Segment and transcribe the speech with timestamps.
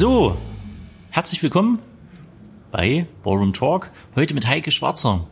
[0.00, 0.38] So,
[1.10, 1.80] herzlich willkommen
[2.70, 3.90] bei Ballroom Talk.
[4.14, 5.26] Heute mit Heike Schwarzer.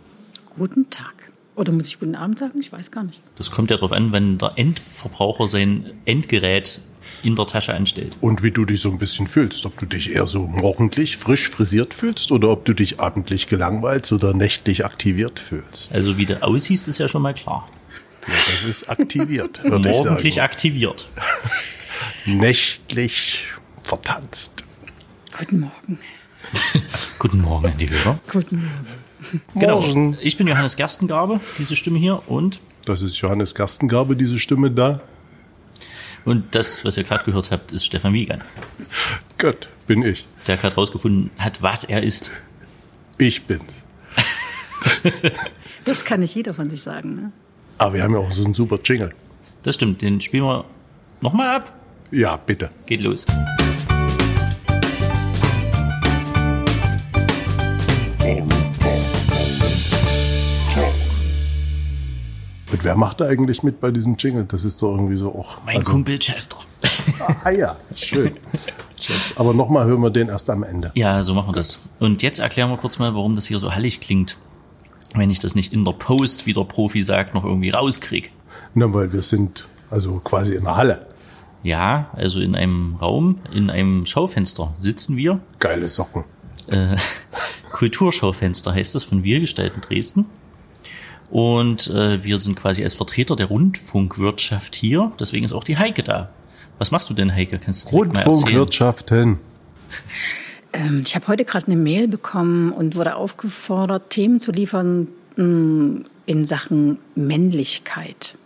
[0.58, 1.30] Guten Tag.
[1.54, 2.58] Oder muss ich guten Abend sagen?
[2.60, 3.20] Ich weiß gar nicht.
[3.36, 6.80] Das kommt ja darauf an, wenn der Endverbraucher sein Endgerät
[7.22, 8.16] in der Tasche anstellt.
[8.20, 9.64] Und wie du dich so ein bisschen fühlst.
[9.66, 14.10] Ob du dich eher so morgendlich frisch frisiert fühlst oder ob du dich abendlich gelangweilt
[14.10, 15.94] oder nächtlich aktiviert fühlst.
[15.94, 17.68] Also wie du aussiehst, ist ja schon mal klar.
[18.26, 19.60] Ja, das ist aktiviert.
[19.62, 21.06] Morgendlich aktiviert.
[22.26, 23.44] Nächtlich
[23.86, 24.64] vertanzt.
[25.38, 25.98] Guten Morgen.
[27.18, 28.18] Guten Morgen an die Hörer.
[28.30, 29.50] Guten Morgen.
[29.54, 29.80] Genau.
[29.80, 30.18] Morgen.
[30.20, 32.22] Ich bin Johannes Gerstengabe, diese Stimme hier.
[32.28, 35.00] Und, Das ist Johannes Gerstengabe, diese Stimme da.
[36.24, 38.42] und das, was ihr gerade gehört habt, ist Stefan Wiegand,
[39.38, 40.26] Gott, bin ich.
[40.46, 42.30] der gerade rausgefunden hat, was er ist.
[43.18, 43.82] Ich bin's.
[45.84, 47.14] Das kann nicht jeder von sich sagen.
[47.14, 47.32] Ne?
[47.78, 49.10] Aber wir haben ja auch so einen super Jingle.
[49.62, 50.64] Das stimmt, den spielen wir
[51.20, 51.72] nochmal ab.
[52.10, 52.70] Ja, bitte.
[52.86, 53.24] Geht los.
[62.76, 64.44] Und wer macht da eigentlich mit bei diesem Jingle?
[64.44, 65.56] Das ist doch irgendwie so auch.
[65.64, 66.58] Mein Kumpel Chester.
[67.42, 68.36] Ah ja, schön.
[69.36, 70.92] Aber nochmal hören wir den erst am Ende.
[70.94, 71.78] Ja, so machen wir das.
[72.00, 74.36] Und jetzt erklären wir kurz mal, warum das hier so hallig klingt.
[75.14, 78.30] Wenn ich das nicht in der Post, wie der Profi sagt, noch irgendwie rauskrieg.
[78.74, 81.06] Na, weil wir sind also quasi in der Halle.
[81.62, 85.40] Ja, also in einem Raum, in einem Schaufenster sitzen wir.
[85.60, 86.24] Geile Socken.
[86.66, 86.96] Äh,
[87.72, 90.26] Kulturschaufenster heißt das von Wir gestalten Dresden.
[91.30, 95.12] Und äh, wir sind quasi als Vertreter der Rundfunkwirtschaft hier.
[95.18, 96.30] Deswegen ist auch die Heike da.
[96.78, 97.58] Was machst du denn, Heike?
[97.58, 97.96] Kannst du?
[97.96, 99.38] Rundfunkwirtschaften.
[100.72, 106.00] Ähm, ich habe heute gerade eine Mail bekommen und wurde aufgefordert, Themen zu liefern mh,
[106.26, 108.36] in Sachen Männlichkeit.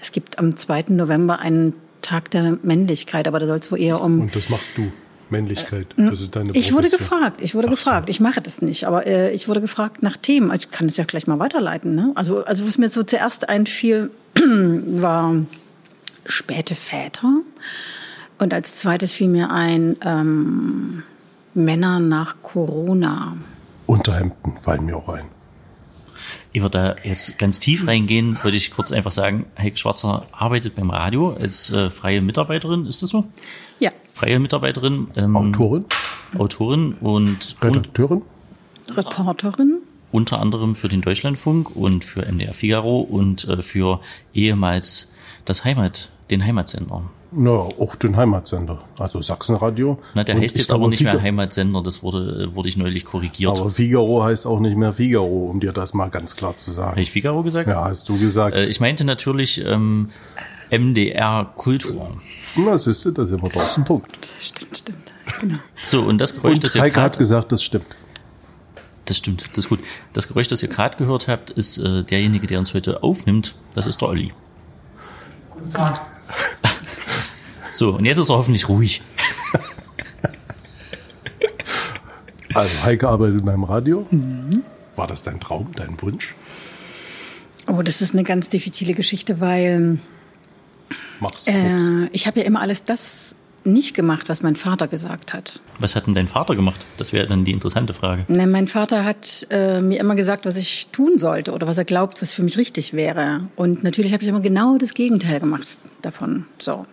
[0.00, 0.84] Es gibt am 2.
[0.88, 4.72] November einen Tag der Männlichkeit, aber da soll es wohl eher um Und das machst
[4.76, 4.92] du.
[5.30, 5.86] Männlichkeit.
[5.96, 7.18] Das ist deine Ich wurde Profession.
[7.18, 7.76] gefragt, ich wurde Ach so.
[7.76, 8.08] gefragt.
[8.08, 10.52] Ich mache das nicht, aber äh, ich wurde gefragt nach Themen.
[10.54, 11.94] Ich kann das ja gleich mal weiterleiten.
[11.94, 12.12] Ne?
[12.14, 15.34] Also, also was mir so zuerst einfiel, war
[16.26, 17.40] späte Väter.
[18.38, 21.02] Und als zweites fiel mir ein ähm,
[21.54, 23.36] Männer nach Corona.
[23.86, 25.24] Unterhemden fallen mir auch ein.
[26.52, 30.74] Ehe wir da jetzt ganz tief reingehen, würde ich kurz einfach sagen, Heike Schwarzer arbeitet
[30.74, 33.24] beim Radio als äh, freie Mitarbeiterin, ist das so?
[33.78, 35.86] Ja, Freie Mitarbeiterin, ähm, Autorin,
[36.36, 38.22] Autorin und, und Redakteurin,
[38.90, 39.80] Reporterin.
[40.12, 44.00] unter anderem für den Deutschlandfunk und für NDR Figaro und äh, für
[44.34, 45.12] ehemals
[45.44, 47.10] das Heimat, den Heimatsender.
[47.32, 49.98] Na, auch den Heimatsender, also Sachsenradio.
[50.14, 53.04] Na, der Und heißt jetzt aber nicht mehr Figa- Heimatsender, das wurde, wurde ich neulich
[53.04, 53.60] korrigiert.
[53.60, 56.90] Aber Figaro heißt auch nicht mehr Figaro, um dir das mal ganz klar zu sagen.
[56.92, 57.68] Habe ich Figaro gesagt?
[57.68, 58.56] Ja, hast du gesagt.
[58.56, 60.08] Äh, ich meinte natürlich ähm,
[60.70, 62.20] MDR Kultur.
[62.56, 64.10] Na, siehst du, da sind wir auf den Punkt.
[64.40, 65.12] Stimmt, stimmt.
[65.40, 65.58] Genau.
[65.84, 67.86] So, und das Geräusch, das Und ihr Heike hat gerade gesagt, das stimmt.
[69.04, 69.80] Das stimmt, das ist gut.
[70.12, 73.54] Das Geräusch, das ihr gerade gehört habt, ist äh, derjenige, der uns heute aufnimmt.
[73.74, 74.32] Das ist der Olli.
[77.72, 79.02] So, und jetzt ist er hoffentlich ruhig.
[82.54, 84.06] Also Heike arbeitet beim Radio.
[84.10, 84.62] Mhm.
[84.96, 86.34] War das dein Traum, dein Wunsch?
[87.68, 89.98] Oh, das ist eine ganz diffizile Geschichte, weil
[91.20, 91.56] Mach's kurz.
[91.56, 95.60] äh, ich habe ja immer alles das nicht gemacht, was mein Vater gesagt hat.
[95.78, 96.84] Was hat denn dein Vater gemacht?
[96.96, 98.24] Das wäre dann die interessante Frage.
[98.28, 101.84] Ne, mein Vater hat äh, mir immer gesagt, was ich tun sollte oder was er
[101.84, 103.48] glaubt, was für mich richtig wäre.
[103.56, 106.46] Und natürlich habe ich immer genau das Gegenteil gemacht davon.
[106.58, 106.86] So.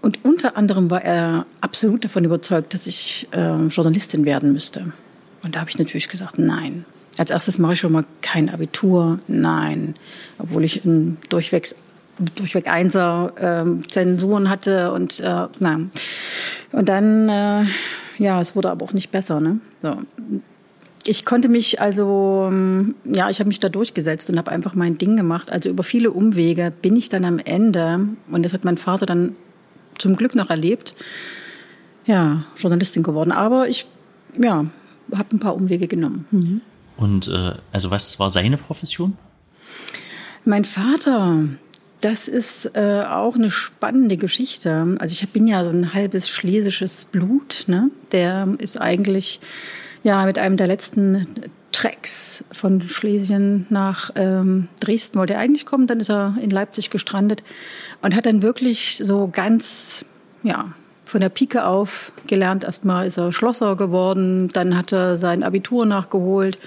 [0.00, 4.92] Und unter anderem war er absolut davon überzeugt, dass ich äh, Journalistin werden müsste.
[5.44, 6.84] Und da habe ich natürlich gesagt, nein.
[7.16, 9.94] Als erstes mache ich schon mal kein Abitur, nein.
[10.38, 11.74] Obwohl ich ein durchwegs
[12.36, 15.90] durchweg Einser ähm, Zensuren hatte und äh, nein.
[16.72, 17.64] Und dann, äh,
[18.18, 19.40] ja, es wurde aber auch nicht besser.
[19.40, 19.60] Ne?
[19.82, 20.02] So.
[21.04, 24.98] Ich konnte mich also, ähm, ja, ich habe mich da durchgesetzt und habe einfach mein
[24.98, 25.50] Ding gemacht.
[25.50, 29.34] Also über viele Umwege bin ich dann am Ende, und das hat mein Vater dann
[29.98, 30.94] zum Glück noch erlebt,
[32.04, 33.32] ja, Journalistin geworden.
[33.32, 33.86] Aber ich,
[34.38, 34.66] ja,
[35.14, 36.26] habe ein paar Umwege genommen.
[36.30, 36.60] Mhm.
[36.96, 39.16] Und äh, also was war seine Profession?
[40.44, 41.44] Mein Vater,
[42.00, 44.96] das ist äh, auch eine spannende Geschichte.
[44.98, 47.64] Also ich bin ja so ein halbes schlesisches Blut.
[47.66, 47.90] Ne?
[48.12, 49.40] Der ist eigentlich
[50.02, 51.26] ja mit einem der letzten
[51.72, 55.86] Tracks von Schlesien nach ähm, Dresden wollte er eigentlich kommen.
[55.86, 57.42] Dann ist er in Leipzig gestrandet
[58.00, 60.04] und hat dann wirklich so ganz
[60.42, 60.72] ja
[61.04, 62.64] von der Pike auf gelernt.
[62.64, 66.58] Erstmal ist er Schlosser geworden, dann hat er sein Abitur nachgeholt.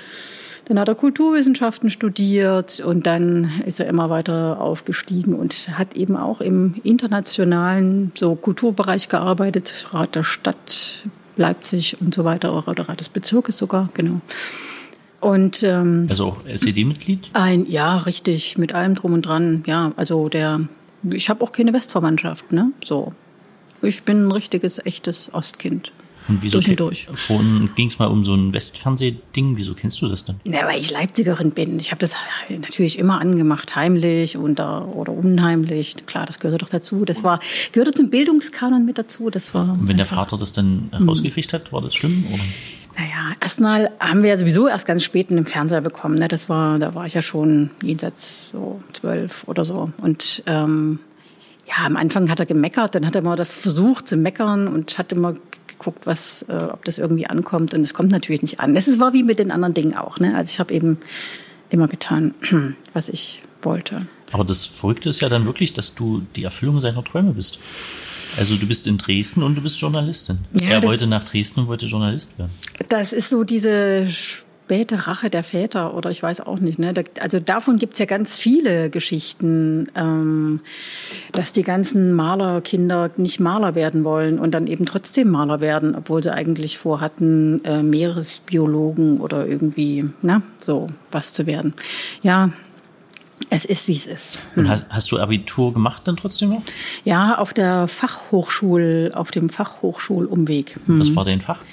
[0.71, 6.15] Dann hat er Kulturwissenschaften studiert und dann ist er immer weiter aufgestiegen und hat eben
[6.15, 11.03] auch im internationalen so Kulturbereich gearbeitet, Rat der Stadt,
[11.35, 14.21] Leipzig und so weiter, oder Rat des Bezirkes sogar, genau.
[15.19, 17.31] Und ähm, also auch SED-Mitglied?
[17.33, 19.65] Ein ja, richtig, mit allem drum und dran.
[19.67, 20.61] Ja, also der,
[21.03, 22.71] ich habe auch keine Westverwandtschaft, ne?
[22.81, 23.11] So,
[23.81, 25.91] ich bin ein richtiges, echtes Ostkind.
[26.27, 29.57] Und wieso durch vorhin ging es mal um so ein Westfernsehding.
[29.57, 30.35] Wieso kennst du das denn?
[30.45, 31.79] Ja, weil ich Leipzigerin bin.
[31.79, 32.15] Ich habe das
[32.49, 35.95] natürlich immer angemacht, heimlich oder, oder unheimlich.
[36.05, 37.05] Klar, das gehörte doch dazu.
[37.05, 37.39] Das war
[37.71, 39.29] gehörte zum Bildungskanon mit dazu.
[39.29, 39.73] Das war.
[39.73, 42.43] Und wenn der Vater das dann rausgekriegt hat, war das schlimm oder?
[42.97, 46.15] Naja, erstmal haben wir ja sowieso erst ganz spät einen Fernseher bekommen.
[46.15, 46.27] Ne?
[46.27, 49.91] Das war, da war ich ja schon jenseits so zwölf oder so.
[50.01, 50.99] Und ähm,
[51.67, 55.13] ja, am Anfang hat er gemeckert, dann hat er mal versucht zu meckern und hat
[55.13, 55.35] immer
[55.81, 57.73] geguckt, was, äh, ob das irgendwie ankommt.
[57.73, 58.73] Und es kommt natürlich nicht an.
[58.75, 60.19] Das war wie mit den anderen Dingen auch.
[60.19, 60.35] Ne?
[60.35, 60.97] Also ich habe eben
[61.69, 62.35] immer getan,
[62.93, 64.05] was ich wollte.
[64.31, 67.59] Aber das Verrückte ist ja dann wirklich, dass du die Erfüllung seiner Träume bist.
[68.37, 70.39] Also du bist in Dresden und du bist Journalistin.
[70.53, 72.51] Ja, er wollte nach Dresden und wollte Journalist werden.
[72.87, 74.07] Das ist so diese
[74.71, 76.79] späte Rache der Väter oder ich weiß auch nicht.
[76.79, 76.93] Ne?
[77.19, 80.61] Also davon gibt's ja ganz viele Geschichten, ähm,
[81.33, 86.23] dass die ganzen Malerkinder nicht Maler werden wollen und dann eben trotzdem Maler werden, obwohl
[86.23, 91.73] sie eigentlich vorhatten, äh, Meeresbiologen oder irgendwie na, so was zu werden.
[92.21, 92.51] Ja,
[93.49, 94.39] es ist, wie es ist.
[94.55, 96.61] Und hast, hast, du Abitur gemacht dann trotzdem noch?
[97.03, 100.75] Ja, auf der Fachhochschul, auf dem Fachhochschulumweg.
[100.85, 100.99] Hm.
[100.99, 101.63] Was war dein Fach?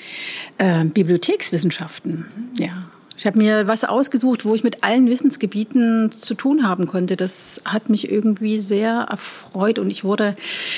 [0.58, 2.26] Äh, Bibliothekswissenschaften,
[2.58, 2.88] ja.
[3.18, 7.16] Ich habe mir was ausgesucht, wo ich mit allen Wissensgebieten zu tun haben konnte.
[7.16, 10.36] Das hat mich irgendwie sehr erfreut und ich wurde,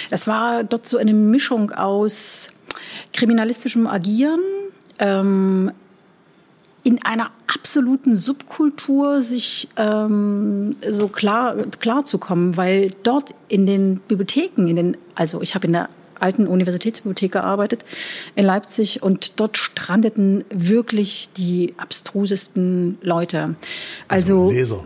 [0.08, 2.50] das war dort so eine Mischung aus
[3.12, 4.40] kriminalistischem Agieren,
[4.98, 5.70] ähm,
[6.90, 14.00] in einer absoluten Subkultur sich ähm, so klar klar zu kommen, weil dort in den
[14.00, 15.88] Bibliotheken, in den also ich habe in der
[16.18, 17.84] alten Universitätsbibliothek gearbeitet
[18.34, 23.56] in Leipzig und dort strandeten wirklich die abstrusesten Leute.
[24.08, 24.84] Also, also Leser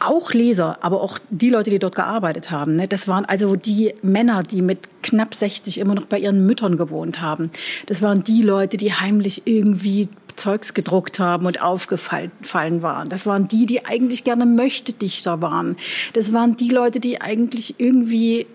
[0.00, 2.76] auch Leser, aber auch die Leute, die dort gearbeitet haben.
[2.76, 2.88] Ne?
[2.88, 7.20] Das waren also die Männer, die mit knapp 60 immer noch bei ihren Müttern gewohnt
[7.20, 7.50] haben.
[7.86, 10.08] Das waren die Leute, die heimlich irgendwie
[10.44, 13.08] Zeugs gedruckt haben und aufgefallen waren.
[13.08, 15.78] Das waren die, die eigentlich gerne Möchtedichter waren.
[16.12, 18.46] Das waren die Leute, die eigentlich irgendwie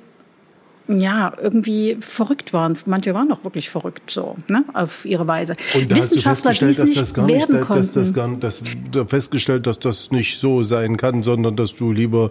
[0.87, 2.77] ja, irgendwie verrückt waren.
[2.85, 5.55] Manche waren auch wirklich verrückt so, ne, auf ihre Weise.
[5.75, 8.63] Und da Wissenschaftler, hast du festgestellt, dass das gar nicht, dass, dass das gar, dass,
[9.07, 12.29] festgestellt, dass das nicht so sein kann, sondern dass du lieber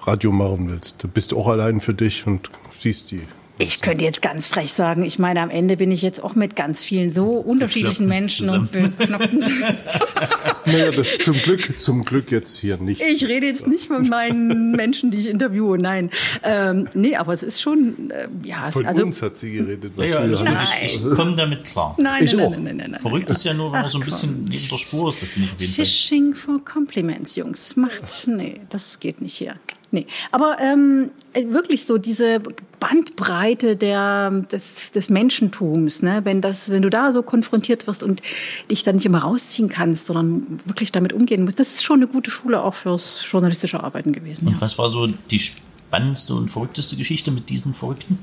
[0.00, 1.02] Radio machen willst.
[1.02, 3.22] Du bist auch allein für dich und siehst die
[3.62, 6.56] ich könnte jetzt ganz frech sagen, ich meine, am Ende bin ich jetzt auch mit
[6.56, 9.38] ganz vielen so unterschiedlichen Menschen und beknoppten.
[10.66, 13.00] naja, das zum Glück, zum Glück jetzt hier nicht.
[13.00, 16.10] Ich rede jetzt nicht von meinen Menschen, die ich interviewe, nein.
[16.42, 18.70] Ähm, nee, aber es ist schon, äh, ja.
[18.70, 19.92] Von also, uns hat sie geredet.
[19.96, 20.44] Was ja, also
[20.82, 21.94] ich, ich komme damit klar.
[21.98, 24.04] Nein, nein, nein, nein, nein, nein, nein, Verrückt ist ja nur, wenn man so ein
[24.04, 26.42] bisschen neben der Spur ist, das finde ich auf jeden Fishing Fall.
[26.42, 27.76] Fishing for Compliments, Jungs.
[27.76, 29.54] Macht, nee, das geht nicht hier.
[29.94, 32.40] Nee, aber ähm, wirklich so diese
[32.80, 36.22] Bandbreite der, des, des Menschentums, ne?
[36.24, 38.22] wenn, das, wenn du da so konfrontiert wirst und
[38.70, 42.10] dich dann nicht immer rausziehen kannst, sondern wirklich damit umgehen musst, das ist schon eine
[42.10, 44.48] gute Schule auch fürs journalistische Arbeiten gewesen.
[44.48, 44.60] Und ja.
[44.62, 48.18] was war so die spannendste und verrückteste Geschichte mit diesen Verrückten?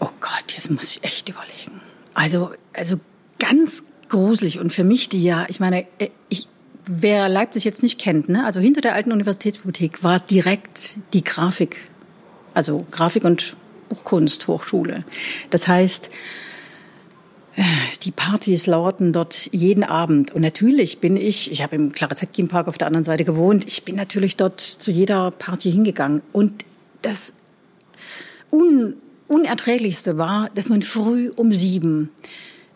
[0.00, 1.80] Oh Gott, jetzt muss ich echt überlegen.
[2.12, 3.00] Also, also
[3.38, 6.46] ganz gruselig und für mich die ja, ich meine, äh, ich,
[6.86, 11.84] wer Leipzig jetzt nicht kennt, ne, also hinter der alten Universitätsbibliothek war direkt die Grafik,
[12.54, 13.52] also Grafik- und
[13.88, 15.04] Buchkunsthochschule.
[15.50, 16.10] Das heißt,
[17.56, 17.62] äh,
[18.02, 20.34] die Partys lauerten dort jeden Abend.
[20.34, 23.66] Und natürlich bin ich, ich habe im Clara Zetkin Park auf der anderen Seite gewohnt,
[23.66, 26.22] ich bin natürlich dort zu jeder Party hingegangen.
[26.32, 26.64] Und
[27.02, 27.34] das
[28.52, 28.94] Un
[29.28, 32.10] Unerträglichste war, dass man früh um sieben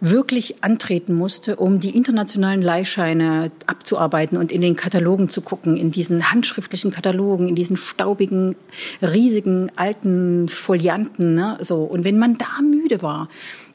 [0.01, 5.91] wirklich antreten musste, um die internationalen Leihscheine abzuarbeiten und in den Katalogen zu gucken, in
[5.91, 8.57] diesen handschriftlichen Katalogen, in diesen staubigen,
[9.03, 11.35] riesigen, alten Folianten.
[11.35, 11.59] Ne?
[11.61, 11.83] So.
[11.83, 13.29] Und wenn man da müde war,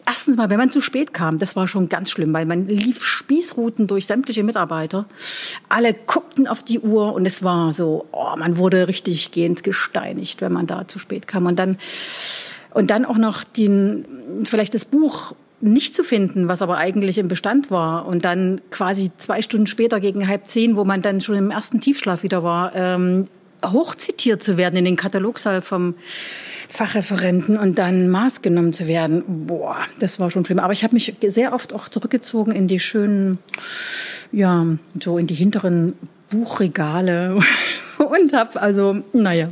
[0.08, 3.04] erstens mal, wenn man zu spät kam, das war schon ganz schlimm, weil man lief
[3.04, 5.06] Spießrouten durch sämtliche Mitarbeiter.
[5.70, 10.42] Alle guckten auf die Uhr und es war so, oh, man wurde richtig gehend gesteinigt,
[10.42, 11.46] wenn man da zu spät kam.
[11.46, 11.78] Und dann,
[12.74, 14.06] und dann auch noch den,
[14.44, 18.06] vielleicht das Buch nicht zu finden, was aber eigentlich im Bestand war.
[18.06, 21.80] Und dann quasi zwei Stunden später gegen halb zehn, wo man dann schon im ersten
[21.80, 23.26] Tiefschlaf wieder war, ähm,
[23.64, 25.96] hochzitiert zu werden in den Katalogsaal vom
[26.70, 29.24] Fachreferenten und dann Maß genommen zu werden.
[29.48, 30.60] Boah, das war schon schlimm.
[30.60, 33.40] Aber ich habe mich sehr oft auch zurückgezogen in die schönen,
[34.32, 34.66] ja,
[35.02, 35.94] so in die hinteren
[36.30, 37.40] Buchregale
[37.98, 39.50] und habe also, naja,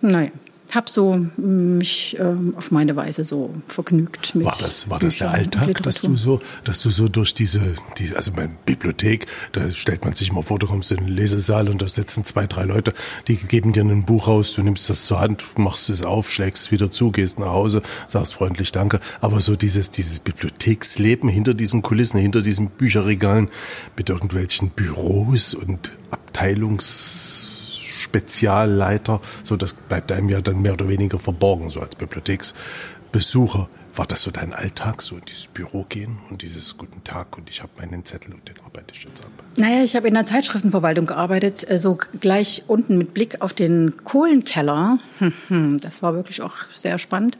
[0.00, 0.30] naja,
[0.74, 4.46] habe so mich ähm, auf meine Weise so vergnügt mit.
[4.46, 7.60] War das, war das der Alltag, dass du so, dass du so durch diese,
[7.96, 11.68] diese also bei Bibliothek, da stellt man sich mal vor, du kommst in den Lesesaal
[11.68, 12.92] und da sitzen zwei, drei Leute,
[13.28, 16.66] die geben dir ein Buch raus, du nimmst das zur Hand, machst es auf, schlägst
[16.66, 19.00] es wieder zu, gehst nach Hause, sagst freundlich Danke.
[19.20, 23.48] Aber so dieses, dieses Bibliotheksleben hinter diesen Kulissen, hinter diesen Bücherregalen
[23.96, 27.27] mit irgendwelchen Büros und Abteilungs
[28.08, 29.20] Spezialleiter.
[29.44, 33.68] So, das bleibt einem ja dann mehr oder weniger verborgen, so als Bibliotheksbesucher.
[33.94, 37.50] War das so dein Alltag, so in dieses Büro gehen und dieses Guten Tag und
[37.50, 39.30] ich habe meinen Zettel und den arbeite ich jetzt ab?
[39.56, 43.94] Naja, ich habe in der Zeitschriftenverwaltung gearbeitet, äh, so gleich unten mit Blick auf den
[44.04, 45.00] Kohlenkeller.
[45.48, 47.38] Das war wirklich auch sehr spannend.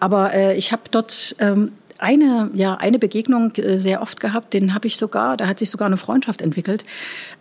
[0.00, 4.74] Aber äh, ich habe dort ähm, eine, ja, eine Begegnung äh, sehr oft gehabt, den
[4.74, 6.82] habe ich sogar, da hat sich sogar eine Freundschaft entwickelt.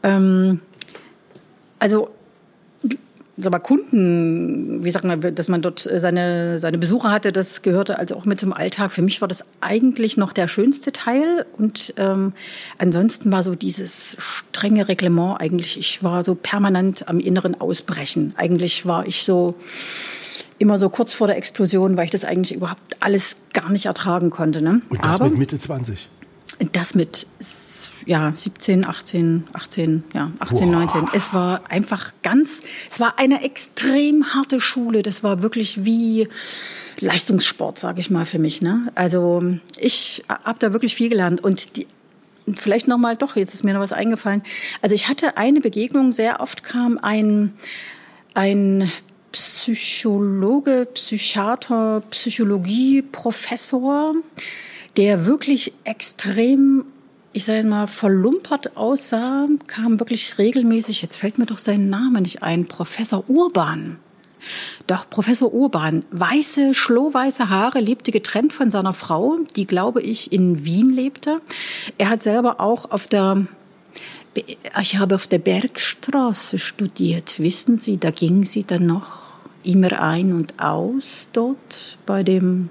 [0.04, 0.60] Ähm,
[1.80, 2.12] also
[3.38, 7.98] sag mal, Kunden, wie sagt man, dass man dort seine, seine Besucher hatte, das gehörte
[7.98, 8.92] also auch mit zum Alltag.
[8.92, 11.46] Für mich war das eigentlich noch der schönste Teil.
[11.58, 12.34] Und ähm,
[12.78, 18.34] ansonsten war so dieses strenge Reglement eigentlich, ich war so permanent am inneren Ausbrechen.
[18.38, 19.56] Eigentlich war ich so
[20.60, 24.30] immer so kurz vor der Explosion, weil ich das eigentlich überhaupt alles gar nicht ertragen
[24.30, 24.62] konnte.
[24.62, 24.82] Ne?
[24.90, 26.08] Und das Aber, mit Mitte 20?
[26.74, 27.28] Das mit
[28.06, 30.76] ja 17, 18, 18, ja 18, wow.
[30.76, 31.08] 19.
[31.14, 35.02] Es war einfach ganz, es war eine extrem harte Schule.
[35.02, 36.28] Das war wirklich wie
[37.00, 38.62] Leistungssport, sage ich mal für mich.
[38.62, 38.92] Ne?
[38.96, 39.44] Also
[39.80, 41.88] ich habe da wirklich viel gelernt und die,
[42.54, 44.44] vielleicht noch mal doch jetzt ist mir noch was eingefallen.
[44.82, 46.12] Also ich hatte eine Begegnung.
[46.12, 47.54] Sehr oft kam ein
[48.34, 48.92] ein
[49.32, 54.16] Psychologe, Psychiater, Psychologie-Professor
[54.98, 56.86] der wirklich extrem,
[57.34, 62.44] ich sage mal, verlumpert aussah, kam wirklich regelmäßig, jetzt fällt mir doch sein Name nicht
[62.44, 63.98] ein, Professor Urban.
[64.88, 70.66] Doch Professor Urban, weiße, schlohweiße Haare, lebte getrennt von seiner Frau, die, glaube ich, in
[70.66, 71.42] Wien lebte.
[71.98, 73.46] Er hat selber auch auf der
[74.80, 77.40] ich habe auf der Bergstraße studiert.
[77.40, 79.24] Wissen Sie, da ging sie dann noch
[79.66, 82.70] immer ein und aus dort bei dem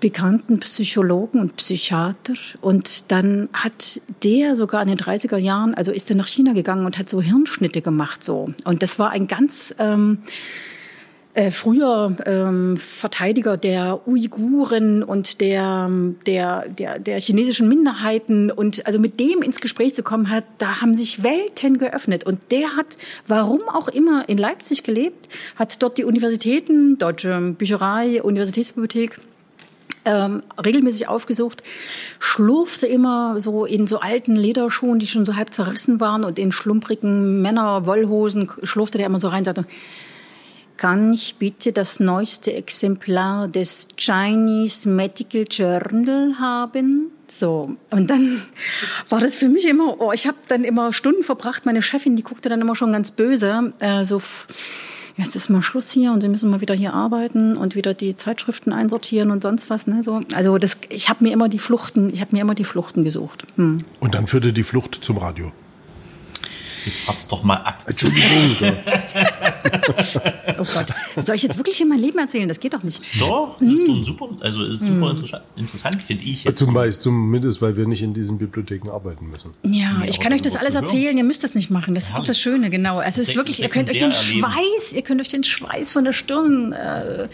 [0.00, 2.34] bekannten Psychologen und Psychiater.
[2.60, 6.86] Und dann hat der sogar in den 30er Jahren, also ist er nach China gegangen
[6.86, 8.48] und hat so Hirnschnitte gemacht so.
[8.64, 10.18] Und das war ein ganz ähm,
[11.38, 15.88] äh, früher ähm, Verteidiger der Uiguren und der,
[16.26, 18.50] der, der, der chinesischen Minderheiten.
[18.50, 22.24] Und also mit dem ins Gespräch zu kommen hat, da haben sich Welten geöffnet.
[22.24, 28.22] Und der hat, warum auch immer, in Leipzig gelebt, hat dort die Universitäten, Deutsche Bücherei,
[28.22, 29.20] Universitätsbibliothek,
[30.08, 31.62] ähm, regelmäßig aufgesucht,
[32.18, 36.50] schlurfte immer so in so alten Lederschuhen, die schon so halb zerrissen waren und in
[36.50, 39.66] schlumprigen Männerwollhosen schlurfte der immer so rein und sagte,
[40.78, 47.10] kann ich bitte das neueste Exemplar des Chinese Medical Journal haben?
[47.30, 48.42] So, und dann
[49.10, 52.22] war das für mich immer, oh, ich habe dann immer Stunden verbracht, meine Chefin, die
[52.22, 54.22] guckte dann immer schon ganz böse, äh, so
[55.18, 58.16] jetzt ist mal Schluss hier und Sie müssen mal wieder hier arbeiten und wieder die
[58.16, 59.86] Zeitschriften einsortieren und sonst was.
[59.86, 60.02] Ne?
[60.02, 63.04] So, also das, ich habe mir immer die Fluchten, ich habe mir immer die Fluchten
[63.04, 63.42] gesucht.
[63.56, 63.80] Hm.
[64.00, 65.52] Und dann führte die Flucht zum Radio.
[66.88, 67.84] Jetzt fahrt's doch mal ab.
[67.86, 68.56] Entschuldigung.
[70.58, 70.86] oh Gott.
[71.22, 72.48] Soll ich jetzt wirklich hier mein Leben erzählen?
[72.48, 73.02] Das geht doch nicht.
[73.20, 75.24] Doch, das ist doch ein super, also ist super hm.
[75.56, 76.58] interessant, finde ich jetzt.
[76.58, 79.52] Zum Beispiel, zumindest, weil wir nicht in diesen Bibliotheken arbeiten müssen.
[79.64, 81.16] Ja, nee, ich kann euch das alles erzählen.
[81.18, 81.94] Ihr müsst das nicht machen.
[81.94, 83.02] Das ja, ist doch das Schöne, genau.
[83.02, 84.40] Es ist wirklich, ihr könnt euch den erleben.
[84.40, 87.28] Schweiß, ihr könnt euch den Schweiß von der Stirn äh,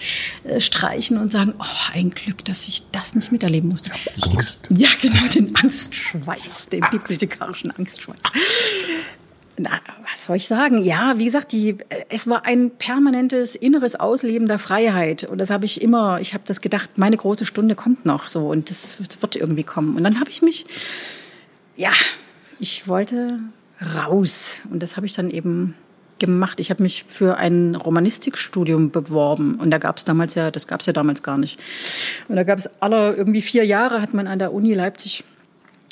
[0.45, 3.93] äh, streichen und sagen, oh, ein Glück, dass ich das nicht miterleben musste.
[4.23, 4.69] Angst.
[4.77, 6.91] Ja, genau, den Angstschweiß, den Angst.
[6.91, 8.19] bibliothekarischen Angstschweiß.
[9.57, 9.71] Na,
[10.11, 10.83] was soll ich sagen?
[10.83, 11.77] Ja, wie gesagt, die,
[12.09, 15.25] es war ein permanentes inneres Ausleben der Freiheit.
[15.25, 18.49] Und das habe ich immer, ich habe das gedacht, meine große Stunde kommt noch so
[18.49, 19.97] und das wird irgendwie kommen.
[19.97, 20.67] Und dann habe ich mich,
[21.77, 21.93] ja,
[22.59, 23.39] ich wollte
[23.81, 24.61] raus.
[24.71, 25.75] Und das habe ich dann eben
[26.19, 26.59] gemacht.
[26.59, 29.55] Ich habe mich für ein Romanistikstudium beworben.
[29.57, 31.61] Und da gab es damals ja, das gab es ja damals gar nicht.
[32.29, 35.25] Und da gab es alle irgendwie vier Jahre hat man an der Uni Leipzig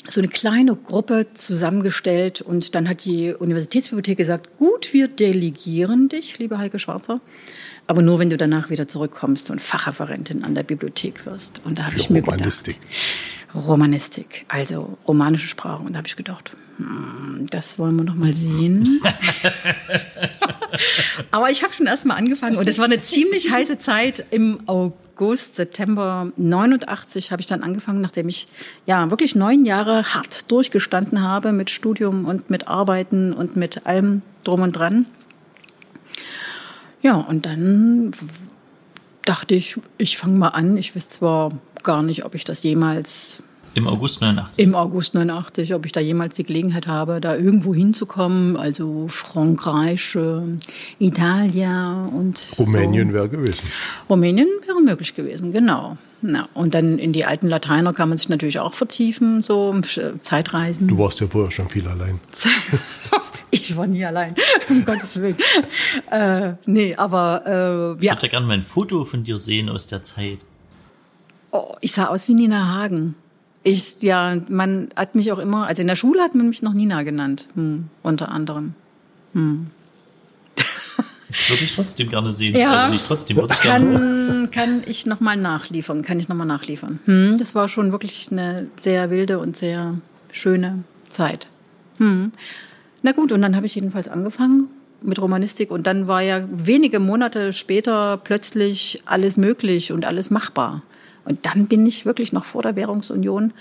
[0.09, 6.39] so eine kleine Gruppe zusammengestellt und dann hat die Universitätsbibliothek gesagt, gut, wir delegieren dich,
[6.39, 7.21] liebe Heike Schwarzer,
[7.87, 11.61] aber nur wenn du danach wieder zurückkommst und Fachreferentin an der Bibliothek wirst.
[11.65, 12.75] Und da habe ich mir Romanistik.
[12.75, 15.83] gedacht, Romanistik, also romanische Sprache.
[15.83, 16.51] Und da habe ich gedacht,
[17.49, 19.01] das wollen wir noch mal sehen.
[21.31, 24.61] aber ich habe schon erst mal angefangen und es war eine ziemlich heiße Zeit im
[24.67, 28.47] August August, September 89 habe ich dann angefangen, nachdem ich
[28.87, 34.23] ja wirklich neun Jahre hart durchgestanden habe mit Studium und mit Arbeiten und mit allem
[34.43, 35.05] drum und dran.
[37.03, 38.11] Ja, und dann
[39.23, 40.77] dachte ich, ich fange mal an.
[40.77, 41.49] Ich weiß zwar
[41.83, 43.43] gar nicht, ob ich das jemals
[43.75, 44.63] im August 89.
[44.63, 48.55] Im August 89, ob ich da jemals die Gelegenheit habe, da irgendwo hinzukommen.
[48.55, 50.41] Also Frankreich, äh,
[50.99, 52.47] Italien und.
[52.57, 53.13] Rumänien so.
[53.13, 53.63] wäre gewesen.
[54.09, 55.97] Rumänien wäre möglich gewesen, genau.
[56.21, 60.19] Ja, und dann in die alten Lateiner kann man sich natürlich auch vertiefen, so äh,
[60.19, 60.87] Zeitreisen.
[60.87, 62.19] Du warst ja vorher schon viel allein.
[63.51, 64.35] ich war nie allein,
[64.69, 65.35] um Gottes Willen.
[66.11, 68.13] Äh, nee, aber äh, ja.
[68.13, 70.39] Ich würde gerne mal ein Foto von dir sehen aus der Zeit.
[71.51, 73.15] Oh, ich sah aus wie Nina Hagen.
[73.63, 76.73] Ich, ja, man hat mich auch immer, also in der Schule hat man mich noch
[76.73, 78.73] Nina genannt, hm, unter anderem.
[79.33, 79.67] Hm.
[81.47, 82.55] Würde ich trotzdem gerne sehen.
[82.55, 84.51] Ja, also nicht trotzdem, würde ich kann, gerne sehen.
[84.51, 86.99] Kann ich nochmal nachliefern, kann ich nochmal nachliefern.
[87.05, 89.97] Hm, das war schon wirklich eine sehr wilde und sehr
[90.31, 91.47] schöne Zeit.
[91.97, 92.31] Hm.
[93.01, 94.67] Na gut, und dann habe ich jedenfalls angefangen
[95.01, 100.81] mit Romanistik und dann war ja wenige Monate später plötzlich alles möglich und alles machbar.
[101.25, 103.53] Und dann bin ich wirklich noch vor der Währungsunion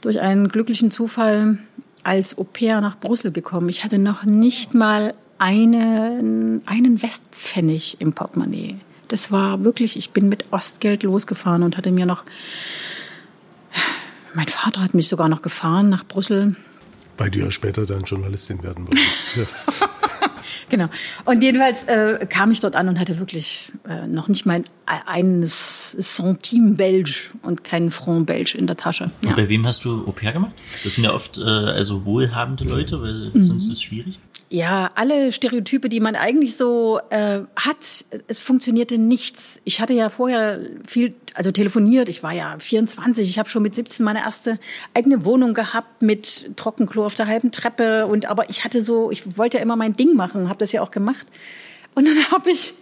[0.00, 1.58] durch einen glücklichen Zufall
[2.04, 3.68] als Au pair nach Brüssel gekommen.
[3.68, 8.76] Ich hatte noch nicht mal einen, einen Westpfennig im Portemonnaie.
[9.08, 12.24] Das war wirklich, ich bin mit Ostgeld losgefahren und hatte mir noch,
[14.34, 16.56] mein Vater hat mich sogar noch gefahren nach Brüssel.
[17.16, 19.50] Weil du ja später dann Journalistin werden wolltest.
[20.68, 20.88] Genau.
[21.24, 24.62] Und jedenfalls äh, kam ich dort an und hatte wirklich äh, noch nicht mal
[25.06, 29.10] ein Centime Belge und keinen Franc Belge in der Tasche.
[29.22, 29.30] Ja.
[29.30, 30.54] Und bei wem hast du Au pair gemacht?
[30.84, 33.42] Das sind ja oft äh, also wohlhabende Leute, weil mhm.
[33.42, 34.18] sonst ist es schwierig.
[34.50, 39.60] Ja, alle Stereotype, die man eigentlich so äh, hat, es funktionierte nichts.
[39.64, 42.08] Ich hatte ja vorher viel, also telefoniert.
[42.08, 43.28] Ich war ja 24.
[43.28, 44.58] Ich habe schon mit 17 meine erste
[44.94, 48.06] eigene Wohnung gehabt mit Trockenklo auf der halben Treppe.
[48.06, 50.80] Und aber ich hatte so, ich wollte ja immer mein Ding machen, habe das ja
[50.80, 51.26] auch gemacht.
[51.98, 52.74] Und dann habe ich,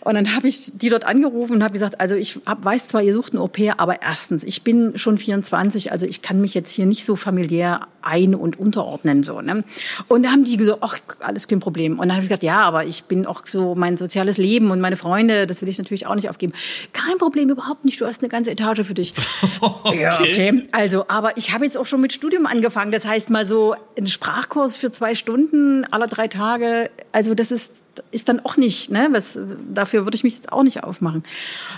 [0.00, 3.00] und dann habe ich die dort angerufen und habe gesagt, also ich hab, weiß zwar,
[3.00, 6.70] ihr sucht ein Au-pair, aber erstens, ich bin schon 24, also ich kann mich jetzt
[6.70, 9.40] hier nicht so familiär ein- und unterordnen so.
[9.40, 9.64] Ne?
[10.06, 11.98] Und da haben die gesagt, ach, alles kein Problem.
[11.98, 14.82] Und dann habe ich gesagt, ja, aber ich bin auch so mein soziales Leben und
[14.82, 16.52] meine Freunde, das will ich natürlich auch nicht aufgeben.
[16.92, 18.02] Kein Problem, überhaupt nicht.
[18.02, 19.14] Du hast eine ganze Etage für dich.
[19.62, 20.02] okay.
[20.02, 20.66] Ja, okay.
[20.72, 22.92] Also, aber ich habe jetzt auch schon mit Studium angefangen.
[22.92, 26.90] Das heißt mal so ein Sprachkurs für zwei Stunden alle drei Tage.
[27.12, 27.72] Also das ist
[28.10, 29.08] ist dann auch nicht, ne?
[29.12, 29.38] Was,
[29.72, 31.22] dafür würde ich mich jetzt auch nicht aufmachen.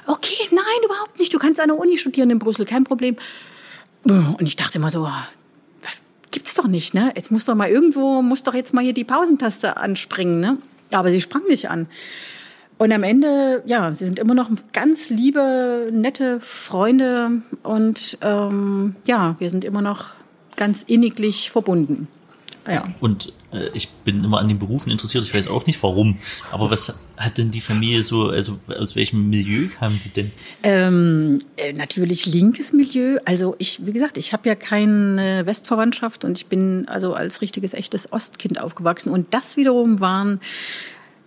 [0.06, 1.32] Okay, nein, überhaupt nicht.
[1.32, 3.16] Du kannst an der Uni studieren in Brüssel, kein Problem.
[4.04, 5.08] Und ich dachte immer so,
[5.82, 7.12] was gibt's doch nicht, ne?
[7.14, 10.58] Jetzt muss doch mal irgendwo, muss doch jetzt mal hier die Pausentaste anspringen, ne?
[10.90, 11.86] Aber sie sprang nicht an.
[12.78, 19.36] Und am Ende, ja, sie sind immer noch ganz liebe, nette Freunde und ähm, ja,
[19.38, 20.06] wir sind immer noch
[20.56, 22.08] ganz inniglich verbunden.
[22.66, 22.84] Ja.
[22.98, 23.32] Und
[23.74, 26.18] ich bin immer an den Berufen interessiert, ich weiß auch nicht warum.
[26.50, 30.32] Aber was hat denn die Familie so, also aus welchem Milieu kamen die denn?
[30.62, 33.18] Ähm, äh, natürlich linkes Milieu.
[33.24, 37.74] Also ich, wie gesagt, ich habe ja keine Westverwandtschaft und ich bin also als richtiges,
[37.74, 39.10] echtes Ostkind aufgewachsen.
[39.10, 40.40] Und das wiederum waren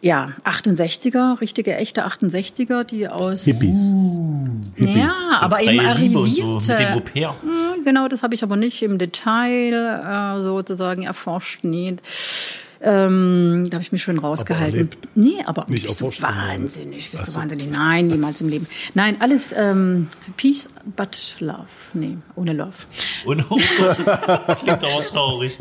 [0.06, 4.18] ja, 68er, richtige echte 68er, die aus Hippies.
[4.20, 4.98] Uh, Hippies.
[4.98, 6.62] Ja, so aber eben arrivierte.
[6.62, 7.36] So mit dem pair.
[7.84, 11.64] Genau, das habe ich aber nicht im Detail äh, sozusagen erforscht.
[11.64, 11.96] Nee.
[12.86, 14.90] Ähm, da habe ich mich schön rausgehalten.
[14.92, 17.32] Aber nee, aber nicht bist du wahnsinnig, bist so.
[17.32, 17.72] du wahnsinnig.
[17.72, 18.68] Nein, niemals im Leben.
[18.94, 21.66] Nein, alles ähm, Peace but Love.
[21.96, 22.76] Nee, ohne Love.
[23.26, 23.58] Und oh,
[24.56, 25.58] klingt aber traurig.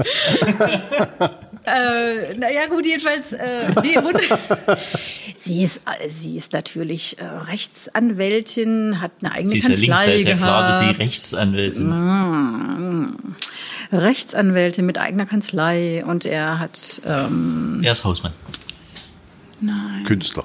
[1.65, 3.33] äh, naja, gut, jedenfalls.
[3.33, 3.97] Äh, nee,
[5.39, 10.25] sie, ist, sie ist natürlich äh, Rechtsanwältin, hat eine eigene sie ist Kanzlei ja links,
[10.27, 10.41] gehabt.
[10.41, 13.54] Ja klar, dass sie Rechtsanwältin ist.
[13.93, 17.01] Rechtsanwältin mit eigener Kanzlei und er hat.
[17.07, 18.33] Ähm, er ist Hausmann.
[19.61, 20.05] Nein.
[20.05, 20.45] Künstler.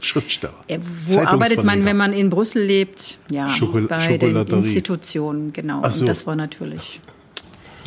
[0.00, 0.64] Schriftsteller.
[0.66, 3.18] Äh, wo arbeitet man, wenn man in Brüssel lebt?
[3.30, 5.88] Ja, Schokol bei den Institutionen, genau.
[5.88, 6.00] So.
[6.00, 7.00] Und das war natürlich.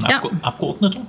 [0.02, 0.24] Ein ja.
[0.42, 1.06] Abgeordneter?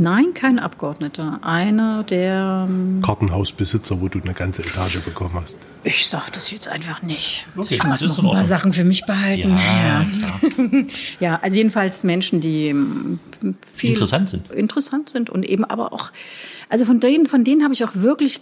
[0.00, 1.40] Nein, kein Abgeordneter.
[1.42, 2.66] Einer der.
[2.70, 5.58] Ähm, Kartenhausbesitzer, wo du eine ganze Etage bekommen hast.
[5.84, 7.46] Ich sag das jetzt einfach nicht.
[7.54, 9.50] Okay, ich muss noch ein paar Sachen für mich behalten.
[9.50, 10.84] Ja, ja.
[11.20, 13.18] ja, also jedenfalls Menschen, die ähm,
[13.70, 14.50] viel interessant sind.
[14.50, 16.12] Interessant sind und eben aber auch,
[16.70, 18.40] also von denen, von denen habe ich auch wirklich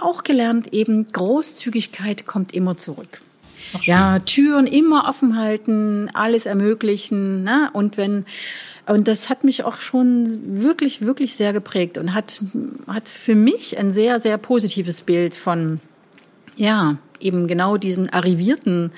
[0.00, 3.18] auch gelernt, eben Großzügigkeit kommt immer zurück.
[3.74, 7.42] Ach, ja, Türen immer offen halten, alles ermöglichen.
[7.42, 7.68] Ne?
[7.72, 8.26] Und wenn
[8.90, 12.40] und das hat mich auch schon wirklich, wirklich sehr geprägt und hat,
[12.88, 15.78] hat für mich ein sehr, sehr positives Bild von,
[16.56, 18.90] ja, eben genau diesen arrivierten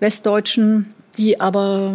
[0.00, 0.86] Westdeutschen,
[1.18, 1.94] die aber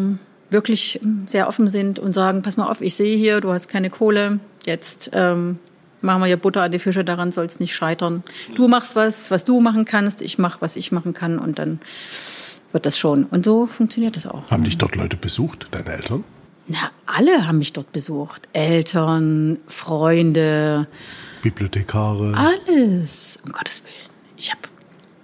[0.52, 3.90] wirklich sehr offen sind und sagen, pass mal auf, ich sehe hier, du hast keine
[3.90, 5.58] Kohle, jetzt ähm,
[6.02, 8.24] machen wir ja Butter an die Fische, daran soll es nicht scheitern.
[8.54, 11.80] Du machst was, was du machen kannst, ich mach, was ich machen kann und dann
[12.74, 13.24] wird das schon.
[13.26, 14.52] Und so funktioniert das auch.
[14.52, 16.24] Haben dich dort Leute besucht, deine Eltern?
[16.72, 18.48] Na, alle haben mich dort besucht.
[18.54, 20.88] Eltern, Freunde.
[21.42, 22.34] Bibliothekare.
[22.34, 23.40] Alles.
[23.46, 24.10] Um Gottes Willen.
[24.38, 24.62] Ich habe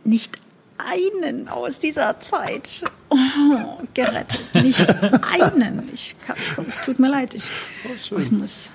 [0.03, 0.37] nicht
[0.77, 3.15] einen aus dieser Zeit oh,
[3.93, 4.41] gerettet.
[4.55, 4.89] Nicht
[5.23, 5.89] einen.
[5.93, 6.35] Ich kann,
[6.83, 7.33] tut mir leid.
[7.33, 7.49] Ich,
[7.85, 8.71] oh, ich muss.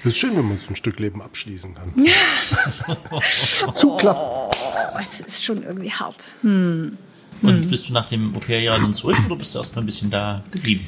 [0.00, 1.92] Es ist schön, wenn man so ein Stück Leben abschließen kann.
[3.74, 4.22] Zuklappen.
[4.22, 6.34] Oh, es ist schon irgendwie hart.
[6.40, 6.96] Hm.
[7.42, 10.10] Und bist du nach dem Au-pair-Jahr dann zurück oder bist du erst mal ein bisschen
[10.10, 10.86] da geblieben?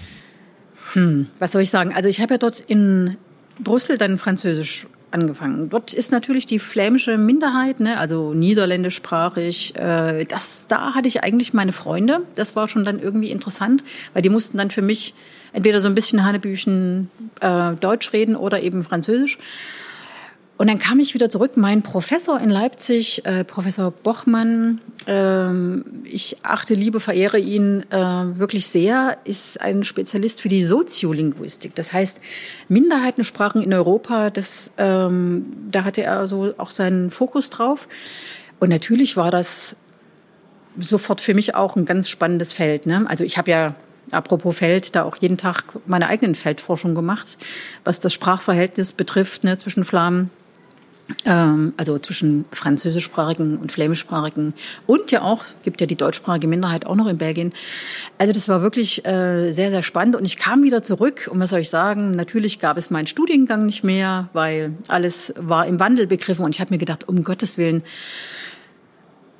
[0.92, 1.92] Hm, was soll ich sagen?
[1.94, 3.16] Also ich habe ja dort in
[3.58, 5.68] Brüssel dann Französisch angefangen.
[5.68, 9.76] Dort ist natürlich die flämische Minderheit, ne, also niederländischsprachig.
[9.76, 12.22] Äh, das, da hatte ich eigentlich meine Freunde.
[12.34, 15.14] Das war schon dann irgendwie interessant, weil die mussten dann für mich
[15.52, 19.38] entweder so ein bisschen Hanebüchen äh, Deutsch reden oder eben Französisch.
[20.58, 21.56] Und dann kam ich wieder zurück.
[21.56, 28.68] Mein Professor in Leipzig, äh, Professor Bochmann, ähm, ich achte, liebe, verehre ihn äh, wirklich
[28.68, 31.74] sehr, ist ein Spezialist für die Soziolinguistik.
[31.74, 32.20] Das heißt,
[32.68, 37.88] Minderheitensprachen in Europa, das, ähm, da hatte er so auch seinen Fokus drauf.
[38.60, 39.74] Und natürlich war das
[40.78, 42.86] sofort für mich auch ein ganz spannendes Feld.
[42.86, 43.04] Ne?
[43.08, 43.74] Also ich habe ja
[44.10, 47.38] apropos Feld, da auch jeden Tag meine eigenen Feldforschung gemacht,
[47.84, 50.30] was das Sprachverhältnis betrifft ne, zwischen Flamen
[51.24, 54.54] also zwischen französischsprachigen und flämischsprachigen
[54.86, 57.52] und ja auch, gibt ja die deutschsprachige Minderheit auch noch in Belgien.
[58.18, 61.50] Also das war wirklich äh, sehr, sehr spannend und ich kam wieder zurück und was
[61.50, 66.06] soll ich sagen, natürlich gab es meinen Studiengang nicht mehr, weil alles war im Wandel
[66.06, 67.82] begriffen und ich habe mir gedacht, um Gottes Willen,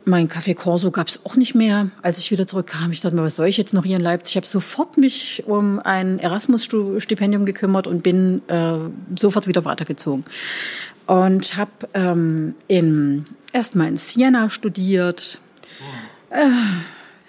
[0.05, 2.91] mein Café Corso gab es auch nicht mehr, als ich wieder zurückkam.
[2.91, 4.33] Ich dachte mir, was soll ich jetzt noch hier in Leipzig?
[4.33, 8.79] Ich habe sofort mich um ein Erasmus-Stipendium gekümmert und bin äh,
[9.17, 10.25] sofort wieder weitergezogen
[11.07, 15.38] und habe ähm, in erstmal in Siena studiert.
[16.31, 16.49] Äh,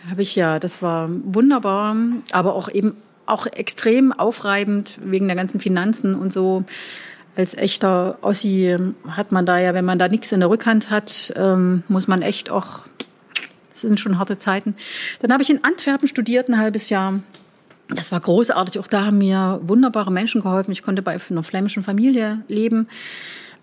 [0.09, 1.95] habe ich ja, das war wunderbar,
[2.31, 6.63] aber auch eben auch extrem aufreibend wegen der ganzen Finanzen und so.
[7.35, 11.33] Als echter Ossi hat man da ja, wenn man da nichts in der Rückhand hat,
[11.35, 12.81] ähm, muss man echt auch,
[13.71, 14.75] das sind schon harte Zeiten.
[15.21, 17.21] Dann habe ich in Antwerpen studiert, ein halbes Jahr.
[17.89, 18.79] Das war großartig.
[18.79, 20.71] Auch da haben mir wunderbare Menschen geholfen.
[20.71, 22.87] Ich konnte bei einer flämischen Familie leben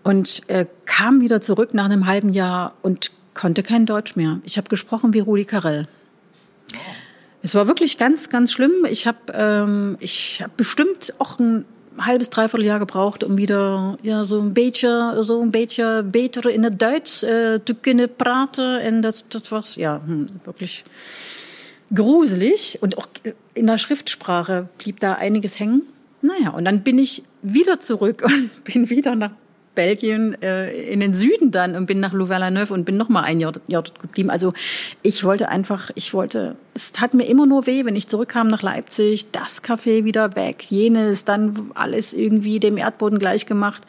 [0.03, 4.39] und äh, kam wieder zurück nach einem halben Jahr und konnte kein Deutsch mehr.
[4.43, 5.87] Ich habe gesprochen wie Rudi Carell.
[7.43, 8.85] Es war wirklich ganz, ganz schlimm.
[8.89, 11.65] Ich habe ähm, ich hab bestimmt auch ein
[11.97, 16.63] halbes, dreiviertel Jahr gebraucht, um wieder ja, so ein beetje, so ein beetje beter in
[16.63, 18.79] het Duits äh, zu können praten.
[18.87, 20.83] Und das, das war ja hm, wirklich
[21.93, 22.79] gruselig.
[22.81, 23.07] Und auch
[23.53, 25.83] in der Schriftsprache blieb da einiges hängen.
[26.21, 29.31] Naja, und dann bin ich wieder zurück und bin wieder nach
[29.75, 33.39] Belgien äh, in den Süden dann und bin nach Louvain-la-Neuve und bin noch mal ein
[33.39, 34.29] Jahr, Jahr dort geblieben.
[34.29, 34.53] Also
[35.01, 38.61] ich wollte einfach, ich wollte, es tat mir immer nur weh, wenn ich zurückkam nach
[38.61, 43.81] Leipzig, das Café wieder weg, jenes, dann alles irgendwie dem Erdboden gleich gemacht.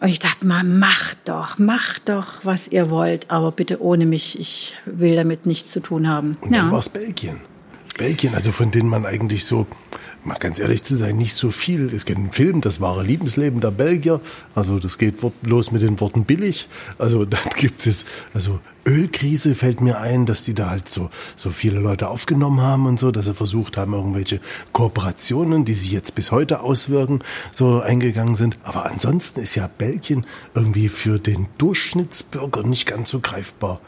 [0.00, 4.38] Und ich dachte mal, macht doch, macht doch, was ihr wollt, aber bitte ohne mich.
[4.38, 6.36] Ich will damit nichts zu tun haben.
[6.40, 6.72] Und dann ja.
[6.72, 7.40] war es Belgien.
[7.96, 9.66] Belgien, also von denen man eigentlich so
[10.26, 11.92] mal ganz ehrlich zu sein, nicht so viel.
[11.94, 14.20] Es gibt einen Film, das wahre Lebensleben der Belgier.
[14.54, 16.68] Also das geht los mit den Worten billig.
[16.98, 21.50] Also dann gibt es, also Ölkrise fällt mir ein, dass die da halt so, so
[21.50, 24.40] viele Leute aufgenommen haben und so, dass sie versucht haben, irgendwelche
[24.72, 28.58] Kooperationen, die sich jetzt bis heute auswirken, so eingegangen sind.
[28.62, 33.80] Aber ansonsten ist ja Belgien irgendwie für den Durchschnittsbürger nicht ganz so greifbar.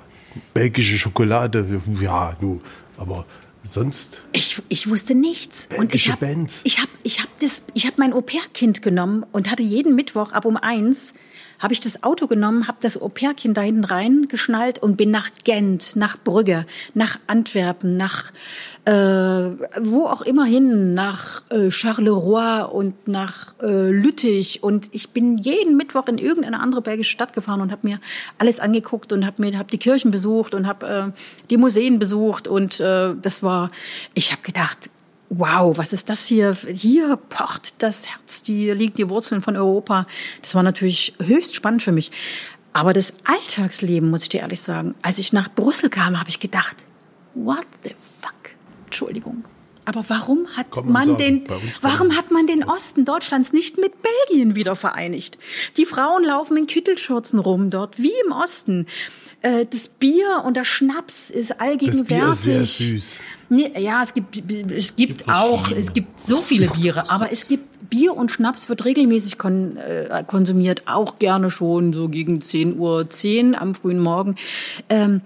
[0.52, 2.60] Belgische Schokolade, ja, du,
[2.98, 3.24] aber
[3.66, 4.22] sonst?
[4.32, 5.68] Ich, ich wusste nichts.
[5.76, 6.26] Und ich habe
[6.64, 10.44] ich hab, ich hab das, ich habe mein Au-pair-Kind genommen und hatte jeden Mittwoch ab
[10.44, 11.14] um eins
[11.58, 15.96] habe ich das Auto genommen, habe das Au-pair-Kind da hinten reingeschnallt und bin nach Gent,
[15.96, 18.32] nach Brügge, nach Antwerpen, nach
[18.86, 24.62] äh, wo auch immer hin, nach äh, Charleroi und nach äh, Lüttich.
[24.62, 28.00] Und ich bin jeden Mittwoch in irgendeine andere belgische Stadt gefahren und habe mir
[28.38, 32.46] alles angeguckt und habe mir hab die Kirchen besucht und habe äh, die Museen besucht.
[32.46, 33.70] Und äh, das war,
[34.14, 34.88] ich habe gedacht,
[35.28, 36.56] wow, was ist das hier?
[36.72, 40.06] Hier pocht das Herz, die liegen die Wurzeln von Europa.
[40.42, 42.10] Das war natürlich höchst spannend für mich.
[42.72, 46.40] Aber das Alltagsleben, muss ich dir ehrlich sagen, als ich nach Brüssel kam, habe ich
[46.40, 46.84] gedacht,
[47.34, 48.34] what the fuck?
[48.84, 49.44] Entschuldigung.
[49.86, 51.44] Aber warum hat man, man den,
[51.80, 55.38] warum hat man den Osten Deutschlands nicht mit Belgien wieder vereinigt?
[55.76, 58.86] Die Frauen laufen in Kittelschürzen rum dort, wie im Osten.
[59.42, 62.08] Äh, das Bier und der Schnaps ist allgegenwärtig.
[62.08, 63.20] Das Bier ist sehr süß.
[63.48, 67.90] Nee, ja, es gibt, es gibt auch, es gibt so viele Biere, aber es gibt
[67.90, 73.08] Bier und Schnaps wird regelmäßig kon äh, konsumiert, auch gerne schon so gegen 10 Uhr
[73.08, 74.36] 10 am frühen Morgen.
[74.88, 75.20] Ähm,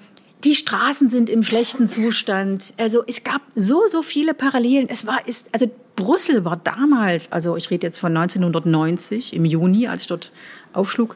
[0.44, 2.74] die Straßen sind im schlechten Zustand.
[2.78, 4.88] Also es gab so, so viele Parallelen.
[4.88, 9.86] Es war, ist, also Brüssel war damals, also ich rede jetzt von 1990 im Juni,
[9.86, 10.30] als ich dort
[10.72, 11.14] aufschlug,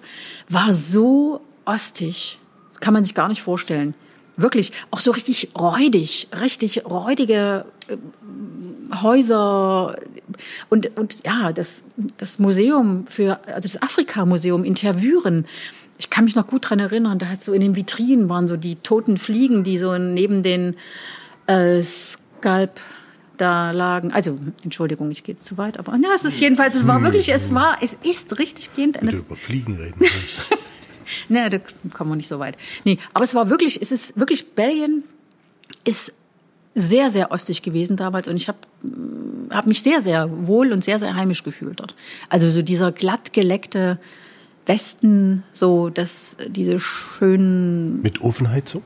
[0.48, 2.38] war so ostig.
[2.75, 3.95] Das kann man sich gar nicht vorstellen.
[4.37, 7.97] Wirklich, auch so richtig räudig, richtig räudige äh,
[9.01, 9.97] Häuser
[10.71, 11.85] und, und ja, das,
[12.17, 15.47] das Museum für, also das Afrika-Museum in Tervüren,
[15.99, 18.57] ich kann mich noch gut dran erinnern, da hat so in den Vitrinen waren so
[18.57, 20.75] die toten Fliegen, die so neben den
[21.47, 22.81] äh, Skalp
[23.37, 24.13] da lagen.
[24.13, 27.29] Also, Entschuldigung, ich gehe jetzt zu weit, aber na, es ist jedenfalls, es war wirklich,
[27.29, 29.01] es war, es ist richtig gehend.
[29.01, 30.01] Bitte über Fliegen reden.
[31.29, 31.59] nee, da
[31.92, 32.57] kommen wir nicht so weit.
[32.85, 35.05] Nee, aber es war wirklich, es ist wirklich, Belgien
[35.85, 36.14] ist
[36.74, 38.59] sehr, sehr ostig gewesen damals und ich habe
[39.50, 41.96] hab mich sehr, sehr wohl und sehr, sehr heimisch gefühlt dort.
[42.29, 43.98] Also so dieser glatt geleckte
[44.66, 48.03] Westen, so dass diese schönen...
[48.03, 48.83] Mit Ofenheizung?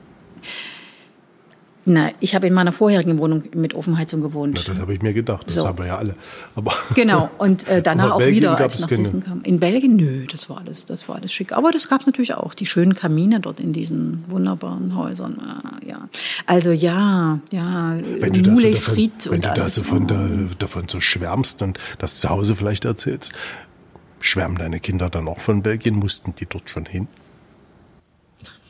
[1.88, 4.58] Na, ich habe in meiner vorherigen Wohnung mit Ofenheizung gewohnt.
[4.58, 5.46] Ja, das habe ich mir gedacht.
[5.46, 5.66] Das so.
[5.66, 6.14] haben wir ja alle.
[6.54, 7.30] Aber genau.
[7.38, 9.42] Und äh, danach auch Belgien wieder, als ich nach Dresden kam.
[9.42, 11.52] In Belgien, nö, das war alles, das war alles schick.
[11.52, 15.38] Aber das gab natürlich auch die schönen Kamine dort in diesen wunderbaren Häusern.
[15.82, 16.08] Äh, ja,
[16.46, 17.96] also ja, ja.
[18.18, 21.78] Wenn du das so davon, wenn du das so von da, davon so schwärmst und
[21.98, 23.32] das zu Hause vielleicht erzählst,
[24.20, 25.96] schwärmen deine Kinder dann auch von Belgien?
[25.96, 27.08] Mussten die dort schon hin?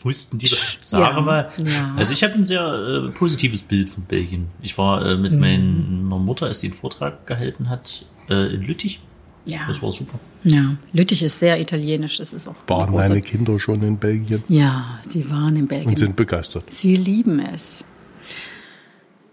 [0.04, 0.50] Mussten die.
[0.80, 1.48] Sage ja, mal.
[1.58, 1.94] Ja.
[1.96, 4.48] Also ich habe ein sehr äh, positives Bild von Belgien.
[4.62, 5.40] Ich war äh, mit mhm.
[5.40, 9.00] meiner Mutter, als die einen Vortrag gehalten hat, äh, in Lüttich.
[9.44, 9.60] Ja.
[9.66, 10.18] Das war super.
[10.44, 12.18] Ja, Lüttich ist sehr italienisch.
[12.18, 14.42] Das ist auch waren deine Kinder schon in Belgien?
[14.48, 15.88] Ja, sie waren in Belgien.
[15.88, 16.64] Und sind begeistert.
[16.68, 17.84] Sie lieben es.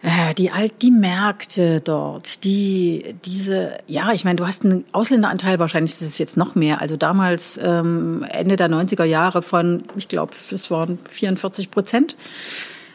[0.01, 5.60] Äh, die alt, die Märkte dort, die diese, ja, ich meine, du hast einen Ausländeranteil,
[5.60, 6.81] wahrscheinlich ist es jetzt noch mehr.
[6.81, 12.15] Also damals ähm, Ende der 90er Jahre von, ich glaube, es waren 44 Prozent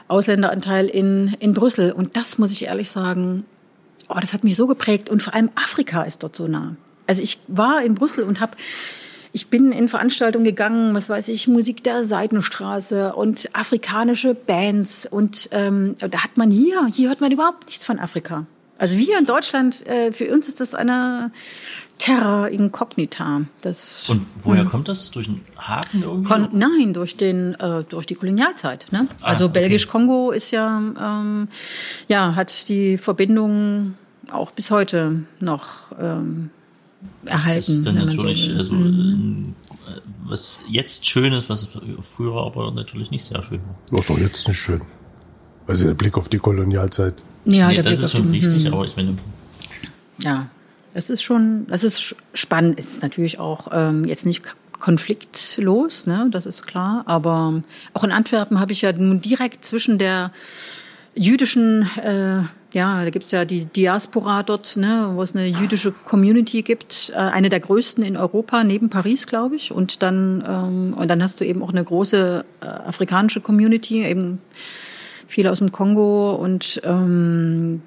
[0.08, 1.92] Ausländeranteil in in Brüssel.
[1.92, 3.44] Und das muss ich ehrlich sagen,
[4.08, 5.08] oh, das hat mich so geprägt.
[5.08, 6.76] Und vor allem Afrika ist dort so nah.
[7.06, 8.56] Also ich war in Brüssel und habe
[9.32, 15.06] ich bin in Veranstaltungen gegangen, was weiß ich, Musik der Seidenstraße und afrikanische Bands.
[15.06, 18.46] Und ähm, da hat man hier, hier hört man überhaupt nichts von Afrika.
[18.78, 21.32] Also wir in Deutschland, äh, für uns ist das eine
[21.98, 23.42] Terra incognita.
[23.60, 24.68] Das, und woher hm.
[24.68, 25.10] kommt das?
[25.10, 26.28] Durch den Hafen irgendwie?
[26.28, 28.86] Kon nein, durch den äh, durch die Kolonialzeit.
[28.90, 29.06] Ne?
[29.20, 29.60] Ah, also okay.
[29.60, 31.48] Belgisch-Kongo ist ja ähm,
[32.08, 33.96] ja hat die Verbindung
[34.32, 36.48] auch bis heute noch ähm,
[37.24, 37.56] erhalten.
[37.56, 39.54] Das ist dann natürlich, so also, mhm.
[39.88, 41.68] Äh, was jetzt schön ist, was
[42.02, 43.76] früher aber natürlich nicht sehr schön war.
[43.90, 44.82] Das ist doch jetzt nicht schön.
[45.66, 47.14] Also der Blick auf die Kolonialzeit.
[47.44, 48.74] Ja, nee, das Blick ist schon richtig, hm.
[48.74, 49.16] aber ich meine.
[50.22, 50.48] Ja,
[50.92, 52.78] das ist schon, das ist spannend.
[52.78, 54.42] Es ist natürlich auch ähm, jetzt nicht
[54.78, 57.04] konfliktlos, ne, das ist klar.
[57.06, 57.62] Aber
[57.94, 60.32] auch in Antwerpen habe ich ja nun direkt zwischen der
[61.14, 66.62] jüdischen äh, ja, da gibt's ja die Diaspora dort, ne, wo es eine jüdische Community
[66.62, 69.72] gibt, äh, eine der größten in Europa, neben Paris, glaube ich.
[69.72, 74.40] Und dann, ähm, und dann hast du eben auch eine große äh, afrikanische Community, eben
[75.26, 76.34] viele aus dem Kongo.
[76.34, 77.82] Und ähm,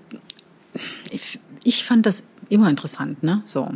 [1.12, 3.44] ich, ich fand das immer interessant, ne?
[3.46, 3.70] So.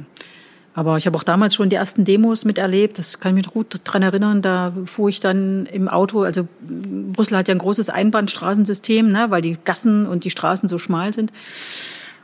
[0.78, 3.00] Aber ich habe auch damals schon die ersten Demos miterlebt.
[3.00, 4.44] Das kann ich mich gut dran erinnern.
[4.44, 6.22] Da fuhr ich dann im Auto.
[6.22, 10.78] Also Brüssel hat ja ein großes Einbahnstraßensystem, ne, weil die Gassen und die Straßen so
[10.78, 11.34] schmal sind.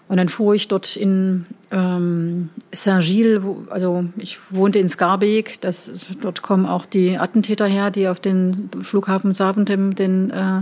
[0.07, 6.43] Und dann fuhr ich dort in ähm, Saint-Gilles, also ich wohnte in Scarbeck, das, dort
[6.43, 10.61] kommen auch die Attentäter her, die auf den Flughafen Saventem den äh,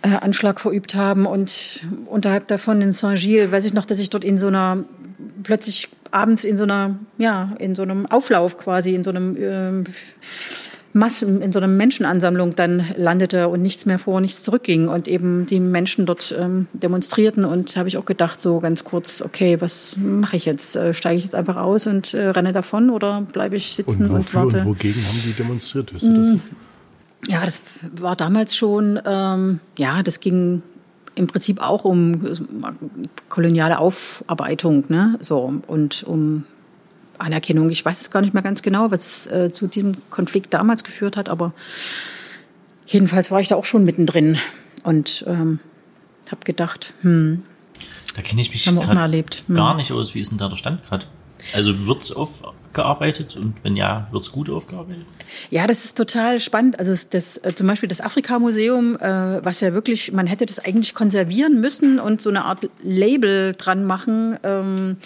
[0.00, 1.26] äh, Anschlag verübt haben.
[1.26, 4.84] Und unterhalb davon in Saint-Gilles weiß ich noch, dass ich dort in so einer
[5.42, 9.90] plötzlich abends in so einer, ja, in so einem Auflauf quasi, in so einem äh,
[10.94, 15.46] Massen, in so einer Menschenansammlung dann landete und nichts mehr vor, nichts zurückging und eben
[15.46, 19.96] die Menschen dort ähm, demonstrierten und habe ich auch gedacht so ganz kurz, okay, was
[19.96, 20.76] mache ich jetzt?
[20.76, 24.16] Äh, Steige ich jetzt einfach aus und äh, renne davon oder bleibe ich sitzen und,
[24.16, 24.60] und warte?
[24.60, 25.94] Und wogegen haben die demonstriert?
[25.94, 26.28] Wisst ihr das?
[26.28, 26.40] Mm.
[27.28, 27.60] Ja, das
[27.96, 30.62] war damals schon, ähm, ja, das ging
[31.14, 32.24] im Prinzip auch um
[33.28, 35.18] koloniale Aufarbeitung, ne?
[35.20, 36.44] So und um
[37.18, 37.70] Anerkennung.
[37.70, 41.16] Ich weiß es gar nicht mehr ganz genau, was äh, zu diesem Konflikt damals geführt
[41.16, 41.52] hat, aber
[42.86, 44.38] jedenfalls war ich da auch schon mittendrin
[44.82, 45.60] und ähm,
[46.30, 47.42] habe gedacht, hm,
[48.16, 49.44] da kenne ich mich haben wir auch mal erlebt.
[49.46, 49.54] Hm.
[49.54, 50.14] gar nicht aus.
[50.14, 51.06] Wie ist denn da der Stand gerade?
[51.52, 52.14] Also wird's
[52.72, 55.04] aufgearbeitet und wenn ja, wird's gut aufgearbeitet?
[55.50, 56.78] Ja, das ist total spannend.
[56.78, 60.94] Also das äh, zum Beispiel das Afrika-Museum, äh, was ja wirklich, man hätte das eigentlich
[60.94, 64.38] konservieren müssen und so eine Art Label dran machen.
[64.42, 64.96] Ähm,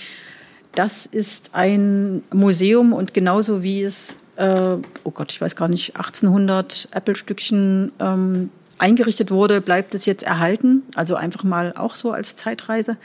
[0.74, 5.96] das ist ein Museum und genauso wie es, äh, oh Gott, ich weiß gar nicht,
[5.96, 10.82] 1800 Apple-Stückchen ähm, eingerichtet wurde, bleibt es jetzt erhalten.
[10.94, 12.96] Also einfach mal auch so als Zeitreise.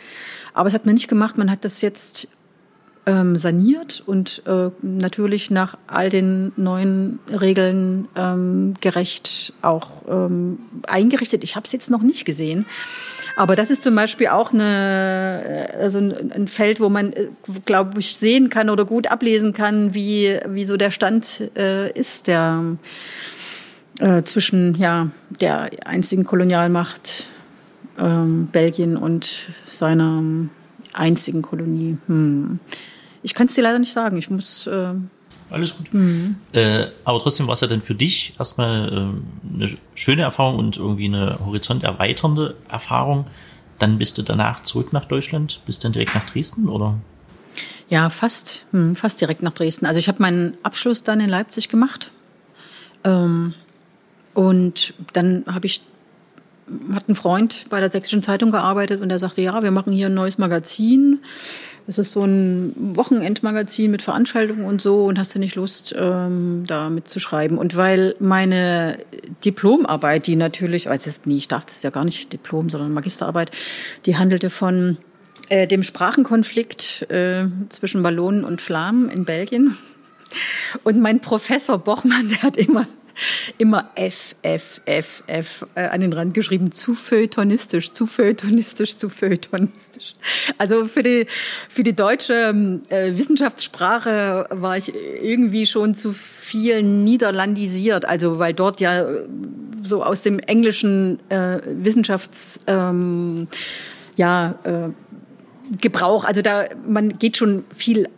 [0.54, 1.38] Aber es hat man nicht gemacht.
[1.38, 2.28] Man hat das jetzt
[3.06, 11.44] ähm, saniert und äh, natürlich nach all den neuen Regeln ähm, gerecht auch ähm, eingerichtet.
[11.44, 12.66] Ich habe es jetzt noch nicht gesehen.
[13.38, 17.30] Aber das ist zum Beispiel auch eine, also ein Feld, wo man, äh,
[17.66, 22.28] glaube ich, sehen kann oder gut ablesen kann, wie, wie so der Stand äh, ist,
[22.28, 22.64] der
[24.00, 25.10] äh, zwischen ja,
[25.40, 27.28] der einzigen Kolonialmacht
[28.00, 30.24] ähm, Belgien und seiner
[30.94, 31.98] einzigen Kolonie.
[32.08, 32.60] Hm.
[33.24, 34.18] Ich kann es dir leider nicht sagen.
[34.18, 34.68] Ich muss.
[34.68, 34.94] Äh,
[35.50, 35.94] Alles gut.
[35.94, 36.38] Mhm.
[36.54, 40.78] Äh, aber trotzdem war es ja dann für dich erstmal äh, eine schöne Erfahrung und
[40.78, 43.26] irgendwie eine horizonterweiternde Erfahrung.
[43.80, 46.98] Dann bist du danach zurück nach Deutschland, bist dann direkt nach Dresden, oder?
[47.90, 49.86] Ja, fast, hm, fast direkt nach Dresden.
[49.86, 52.12] Also ich habe meinen Abschluss dann in Leipzig gemacht.
[53.04, 53.54] Ähm,
[54.34, 55.82] und dann habe ich
[56.94, 60.08] hat ein Freund bei der Sächsischen Zeitung gearbeitet und der sagte, ja, wir machen hier
[60.08, 61.20] ein neues Magazin.
[61.88, 66.64] Es ist so ein Wochenendmagazin mit Veranstaltungen und so und hast du nicht Lust, ähm,
[66.68, 67.58] da mitzuschreiben?
[67.58, 68.98] Und weil meine
[69.44, 72.94] Diplomarbeit, die natürlich, als es nie, ich dachte, es ist ja gar nicht Diplom, sondern
[72.94, 73.52] Magisterarbeit,
[74.06, 74.98] die handelte von
[75.50, 79.78] äh, dem Sprachenkonflikt äh, zwischen Wallonen und Flamen in Belgien.
[80.84, 82.88] Und mein Professor Bochmann, der hat immer
[83.58, 86.72] immer F, F, F, F äh, an den Rand geschrieben.
[86.72, 90.16] Zu feuilletonistisch, zu feuilletonistisch, zu feuilletonistisch.
[90.58, 91.28] Also für die,
[91.70, 98.06] für die deutsche äh, Wissenschaftssprache war ich irgendwie schon zu viel niederlandisiert.
[98.06, 99.06] Also weil dort ja
[99.84, 102.60] so aus dem englischen äh, Wissenschafts...
[102.68, 103.48] Ähm,
[104.16, 104.90] ja, äh,
[105.80, 108.10] Gebrauch, also da man geht schon viel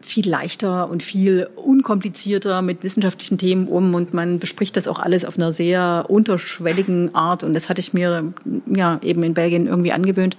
[0.00, 5.24] viel leichter und viel unkomplizierter mit wissenschaftlichen Themen um und man bespricht das auch alles
[5.24, 8.32] auf einer sehr unterschwelligen Art und das hatte ich mir
[8.74, 10.36] ja eben in Belgien irgendwie angewöhnt.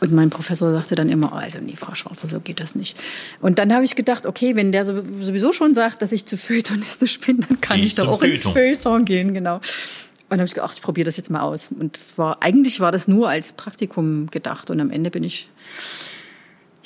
[0.00, 2.96] Und mein Professor sagte dann immer, also nee, Frau Schwarzer, so geht das nicht.
[3.40, 7.18] Und dann habe ich gedacht, okay, wenn der sowieso schon sagt, dass ich zu feuilletonistisch
[7.18, 8.52] bin, dann kann ich, ich doch auch Feuilleton.
[8.52, 9.56] ins Feuilleton gehen, genau.
[9.56, 9.62] Und
[10.30, 11.70] dann habe ich gedacht, ich probiere das jetzt mal aus.
[11.76, 14.70] Und es war, eigentlich war das nur als Praktikum gedacht.
[14.70, 15.48] Und am Ende bin ich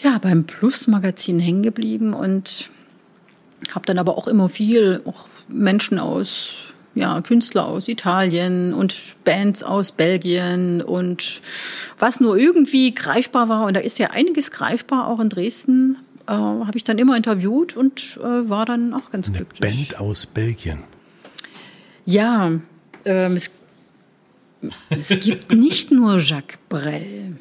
[0.02, 2.70] ja, beim Plus-Magazin hängen geblieben und
[3.72, 6.52] habe dann aber auch immer viel auch Menschen aus,
[6.94, 11.40] ja, Künstler aus Italien und Bands aus Belgien und
[11.98, 13.66] was nur irgendwie greifbar war.
[13.66, 17.76] Und da ist ja einiges greifbar, auch in Dresden, äh, habe ich dann immer interviewt
[17.76, 19.60] und äh, war dann auch ganz Eine glücklich.
[19.60, 20.80] Band aus Belgien.
[22.04, 22.50] Ja,
[23.04, 23.50] ähm, es,
[24.90, 27.36] es gibt nicht nur Jacques Brel.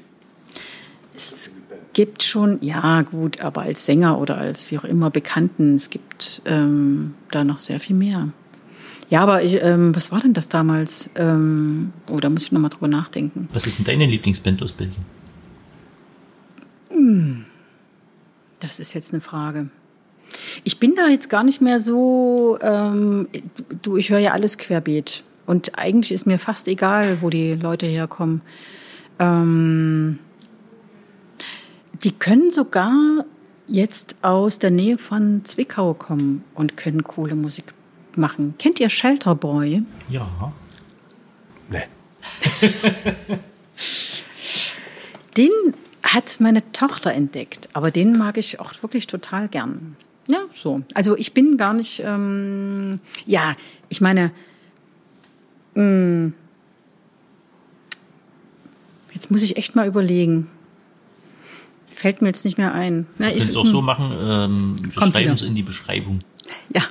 [1.15, 1.51] Es
[1.93, 6.41] gibt schon, ja gut, aber als Sänger oder als wie auch immer Bekannten, es gibt
[6.45, 8.29] ähm, da noch sehr viel mehr.
[9.09, 11.09] Ja, aber ich, ähm, was war denn das damals?
[11.15, 13.49] Ähm, oh, da muss ich nochmal drüber nachdenken.
[13.51, 15.03] Was ist denn deine Lieblingsband aus Belgien?
[16.89, 17.45] Hm,
[18.59, 19.69] das ist jetzt eine Frage.
[20.63, 23.27] Ich bin da jetzt gar nicht mehr so, ähm,
[23.81, 25.23] du, ich höre ja alles querbeet.
[25.45, 28.41] Und eigentlich ist mir fast egal, wo die Leute herkommen.
[29.19, 30.19] Ähm,
[32.03, 33.25] die können sogar
[33.67, 37.73] jetzt aus der Nähe von Zwickau kommen und können coole Musik
[38.15, 38.55] machen.
[38.57, 39.83] Kennt ihr Shelter Boy?
[40.09, 40.53] Ja.
[41.69, 41.83] Nee.
[45.37, 45.51] den
[46.03, 49.95] hat meine Tochter entdeckt, aber den mag ich auch wirklich total gern.
[50.27, 50.81] Ja, so.
[50.93, 53.55] Also ich bin gar nicht, ähm, ja,
[53.89, 54.31] ich meine,
[55.75, 56.33] mh, mm,
[59.13, 60.49] jetzt muss ich echt mal überlegen.
[62.01, 63.05] Fällt mir jetzt nicht mehr ein.
[63.19, 66.17] Na, wir können es auch so machen, ähm, wir schreiben es in die Beschreibung.
[66.73, 66.81] Ja.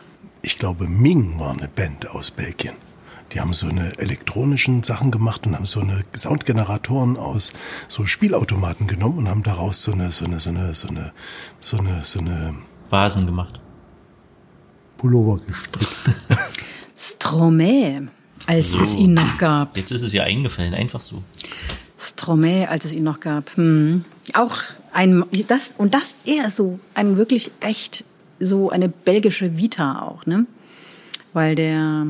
[0.41, 2.75] Ich glaube, Ming war eine Band aus Belgien.
[3.33, 7.53] Die haben so eine elektronischen Sachen gemacht und haben so eine Soundgeneratoren aus
[7.89, 11.13] so Spielautomaten genommen und haben daraus so eine, so eine, so eine, so eine,
[11.61, 12.55] so eine, so eine
[12.89, 13.59] Vasen gemacht.
[14.97, 15.89] Pullover gestrickt.
[16.97, 18.07] Stromae,
[18.47, 18.81] als so.
[18.81, 19.77] es ihn noch gab.
[19.77, 21.25] Jetzt ist es ja eingefallen, einfach so.
[22.01, 23.57] Stromae, als es ihn noch gab.
[23.57, 24.05] Hm.
[24.35, 24.57] Auch
[24.93, 28.05] ein, das, und das eher so, ein wirklich echt,
[28.39, 30.47] so eine belgische Vita auch, ne?
[31.33, 32.07] Weil der,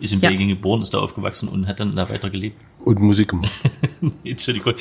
[0.00, 0.28] ist in ja.
[0.28, 2.60] Belgien geboren, ist da aufgewachsen und hat dann da weiter gelebt.
[2.84, 3.52] Und Musik gemacht.
[4.24, 4.74] Entschuldigung.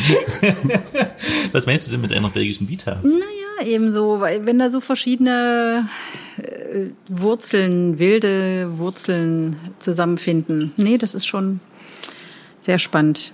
[1.51, 3.01] Was meinst du denn mit einer belgischen Vita?
[3.03, 5.89] Naja, eben so, weil wenn da so verschiedene
[6.37, 10.73] äh, Wurzeln, wilde Wurzeln zusammenfinden.
[10.77, 11.59] Nee, das ist schon
[12.59, 13.33] sehr spannend.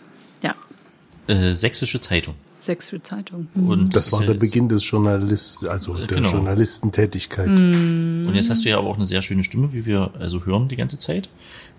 [1.27, 2.35] Äh, Sächsische Zeitung.
[2.59, 3.47] Sächsische Zeitung.
[3.53, 3.69] Mhm.
[3.69, 6.31] Und das war der Beginn des Journalist, also der genau.
[6.31, 7.47] Journalistentätigkeit.
[7.47, 8.25] Mhm.
[8.25, 10.69] Und jetzt hast du ja aber auch eine sehr schöne Stimme, wie wir also hören
[10.69, 11.29] die ganze Zeit.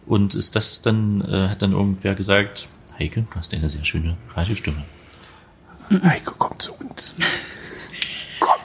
[0.06, 2.68] Und ist das dann, äh, hat dann irgendwer gesagt,
[2.98, 4.84] Heike, du hast eine sehr schöne Radiostimme.
[5.90, 7.16] Heike, komm zu uns.
[8.40, 8.60] Komm.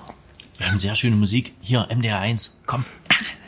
[0.58, 1.54] Wir haben sehr schöne Musik.
[1.62, 2.86] Hier, MDR 1, komm.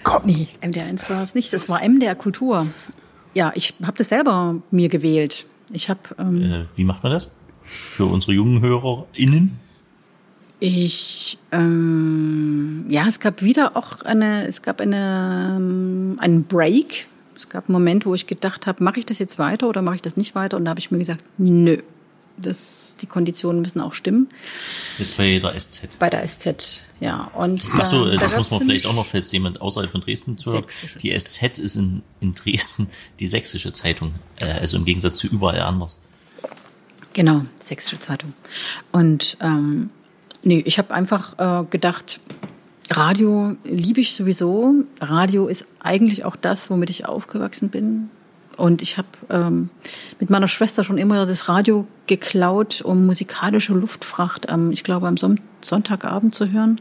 [0.04, 0.24] Komm.
[0.26, 2.68] Nee, MDR 1 war es nicht, das war MDR Kultur.
[3.34, 5.46] Ja, ich habe das selber mir gewählt.
[5.74, 6.00] Ich habe.
[6.18, 7.32] Ähm, äh, wie macht man das?
[7.64, 9.60] Für unsere jungen HörerInnen?
[10.60, 17.08] Ich, ähm, ja, es gab wieder auch eine, es gab eine, ähm, einen Break.
[17.36, 19.96] Es gab einen Moment, wo ich gedacht habe, mache ich das jetzt weiter oder mache
[19.96, 20.58] ich das nicht weiter?
[20.58, 21.78] Und da habe ich mir gesagt, nö,
[22.42, 24.30] das, die Konditionen müssen auch stimmen.
[24.98, 25.98] Jetzt bei der SZ.
[26.00, 27.32] Bei der SZ, ja.
[27.36, 30.02] Und Ach so, da, das da muss man vielleicht auch noch, falls jemand außerhalb von
[30.02, 30.66] Dresden zuhört.
[31.02, 32.88] Die SZ ist in, in Dresden
[33.20, 35.98] die sächsische Zeitung, äh, also im Gegensatz zu überall anders.
[37.14, 38.34] Genau, Sächsische Zeitung.
[38.92, 39.90] Und ähm,
[40.44, 42.20] nee, ich habe einfach äh, gedacht,
[42.90, 44.74] Radio liebe ich sowieso.
[45.00, 48.10] Radio ist eigentlich auch das, womit ich aufgewachsen bin.
[48.62, 49.72] Und ich habe ähm,
[50.20, 55.18] mit meiner Schwester schon immer das Radio geklaut, um musikalische Luftfracht, am, ich glaube, am
[55.18, 56.80] Son Sonntagabend zu hören.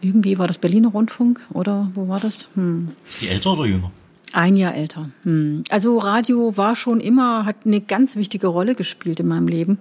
[0.00, 2.50] Irgendwie war das Berliner Rundfunk oder wo war das?
[2.54, 2.90] Hm.
[3.08, 3.90] Ist die älter oder jünger?
[4.32, 5.10] Ein Jahr älter.
[5.24, 5.64] Hm.
[5.70, 9.78] Also Radio war schon immer, hat eine ganz wichtige Rolle gespielt in meinem Leben.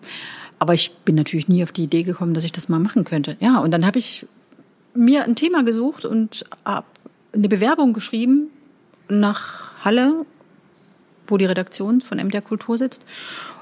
[0.57, 3.37] Aber ich bin natürlich nie auf die Idee gekommen, dass ich das mal machen könnte.
[3.39, 4.25] Ja, und dann habe ich
[4.95, 6.87] mir ein Thema gesucht und habe
[7.31, 8.49] eine Bewerbung geschrieben
[9.07, 10.25] nach Halle,
[11.27, 13.05] wo die Redaktion von MDR Kultur sitzt.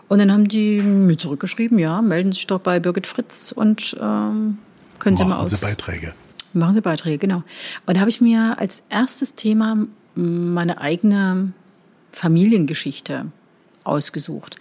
[0.09, 3.95] Und dann haben die mir zurückgeschrieben, ja, melden Sie sich doch bei Birgit Fritz und
[3.99, 4.57] ähm,
[4.99, 5.51] können Sie mal aus.
[5.51, 6.13] Machen Sie Beiträge.
[6.53, 7.43] Machen Sie Beiträge, genau.
[7.85, 9.77] Und da habe ich mir als erstes Thema
[10.15, 11.51] meine eigene
[12.11, 13.25] Familiengeschichte
[13.83, 14.57] ausgesucht.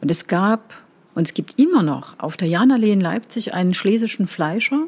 [0.00, 0.74] Und es gab
[1.14, 4.86] und es gibt immer noch auf der Janallee in Leipzig einen schlesischen Fleischer.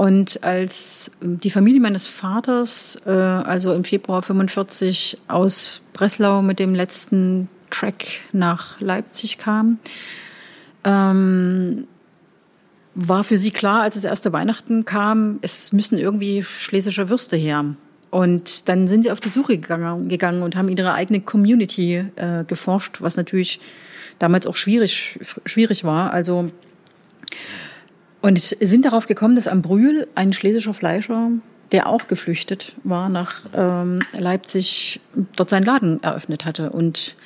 [0.00, 6.74] Und als die Familie meines Vaters, äh, also im Februar 45 aus Breslau mit dem
[6.74, 9.78] letzten Track nach Leipzig kam,
[10.84, 11.86] ähm,
[12.94, 17.66] war für sie klar, als das erste Weihnachten kam, es müssen irgendwie schlesische Würste her.
[18.08, 22.44] Und dann sind sie auf die Suche gegangen, gegangen und haben ihre eigene Community äh,
[22.46, 23.60] geforscht, was natürlich
[24.18, 26.10] damals auch schwierig, schwierig war.
[26.10, 26.50] Also
[28.20, 31.30] und sind darauf gekommen, dass am Brühl ein schlesischer Fleischer,
[31.72, 35.00] der auch geflüchtet war nach ähm, Leipzig,
[35.36, 36.70] dort seinen Laden eröffnet hatte.
[36.70, 37.16] Und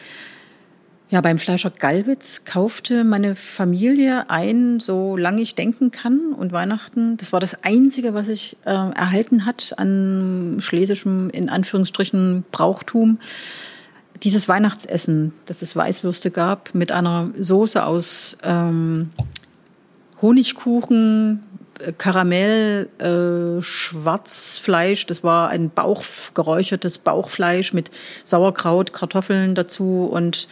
[1.11, 6.33] ja, beim Fleischer Gallwitz kaufte meine Familie ein, so lange ich denken kann.
[6.33, 12.45] Und Weihnachten, das war das Einzige, was ich äh, erhalten hat an schlesischem, in Anführungsstrichen,
[12.51, 13.19] Brauchtum.
[14.23, 19.11] Dieses Weihnachtsessen, dass es Weißwürste gab mit einer Soße aus ähm,
[20.25, 21.43] Honigkuchen,
[21.81, 26.03] äh, Karamell, äh, Schwarzfleisch, das war ein Bauch,
[26.33, 27.91] geräuchertes Bauchfleisch mit
[28.25, 30.49] Sauerkraut, Kartoffeln dazu und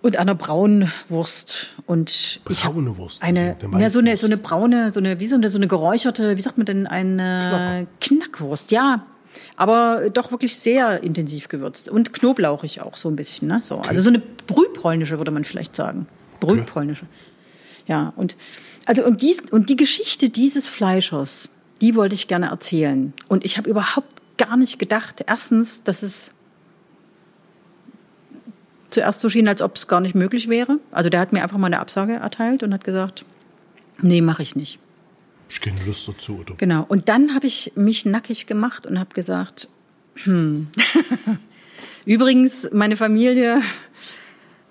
[0.00, 1.70] und einer braunen Wurst.
[1.86, 5.36] Und braune Wurst eine also ja so eine so eine braune so eine wie so
[5.36, 8.26] eine so eine geräucherte wie sagt man denn eine Knacker.
[8.30, 8.70] Knackwurst?
[8.70, 9.06] Ja
[9.56, 13.60] aber doch wirklich sehr intensiv gewürzt und knoblauchig auch so ein bisschen ne?
[13.62, 13.88] So okay.
[13.88, 16.06] also so eine brühpolnische würde man vielleicht sagen.
[16.40, 17.06] Brühpolnische
[17.86, 18.36] ja und
[18.86, 21.48] also und die, und die Geschichte dieses Fleischers,
[21.80, 23.12] die wollte ich gerne erzählen.
[23.28, 24.08] Und ich habe überhaupt
[24.38, 26.34] gar nicht gedacht, erstens, dass es
[28.90, 30.78] zuerst so schien, als ob es gar nicht möglich wäre.
[30.90, 33.24] Also der hat mir einfach mal eine Absage erteilt und hat gesagt,
[34.00, 34.78] nee, mache ich nicht.
[35.48, 36.54] Ich keine Lust dazu, oder?
[36.56, 36.84] Genau.
[36.88, 39.68] Und dann habe ich mich nackig gemacht und habe gesagt,
[40.24, 40.68] hm.
[42.04, 43.62] Übrigens, meine Familie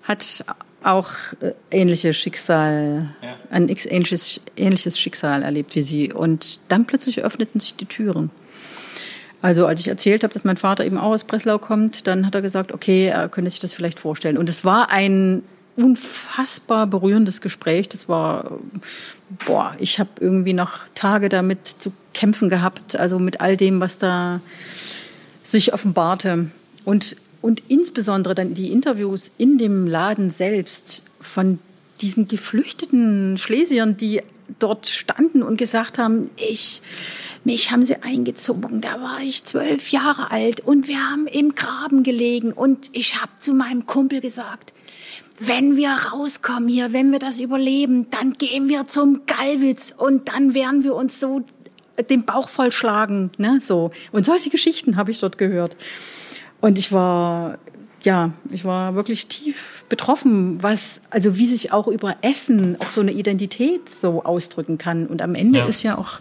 [0.02, 0.44] hat
[0.84, 1.10] auch
[1.40, 3.36] äh, ähnliche Schicksal, ja.
[3.50, 6.12] ein ähnliches, ähnliches Schicksal erlebt wie sie.
[6.12, 8.30] Und dann plötzlich öffneten sich die Türen.
[9.40, 12.34] Also als ich erzählt habe, dass mein Vater eben auch aus Breslau kommt, dann hat
[12.34, 14.38] er gesagt, okay, er könnte sich das vielleicht vorstellen.
[14.38, 15.42] Und es war ein
[15.76, 17.88] unfassbar berührendes Gespräch.
[17.88, 18.58] Das war,
[19.46, 23.98] boah, ich habe irgendwie noch Tage damit zu kämpfen gehabt, also mit all dem, was
[23.98, 24.40] da
[25.42, 26.50] sich offenbarte.
[26.84, 31.58] Und und insbesondere dann die Interviews in dem Laden selbst von
[32.00, 34.22] diesen geflüchteten Schlesiern, die
[34.58, 36.82] dort standen und gesagt haben, ich,
[37.44, 42.02] mich haben sie eingezogen, da war ich zwölf Jahre alt und wir haben im Graben
[42.02, 44.72] gelegen und ich habe zu meinem Kumpel gesagt,
[45.38, 50.54] wenn wir rauskommen hier, wenn wir das überleben, dann gehen wir zum Gallwitz und dann
[50.54, 51.44] werden wir uns so
[52.10, 53.90] den Bauch vollschlagen, ne, so.
[54.12, 55.76] Und solche Geschichten habe ich dort gehört.
[56.62, 57.58] Und ich war
[58.04, 63.00] ja, ich war wirklich tief betroffen, was, also wie sich auch über Essen auch so
[63.00, 65.06] eine Identität so ausdrücken kann.
[65.06, 65.66] Und am Ende ja.
[65.66, 66.18] ist ja auch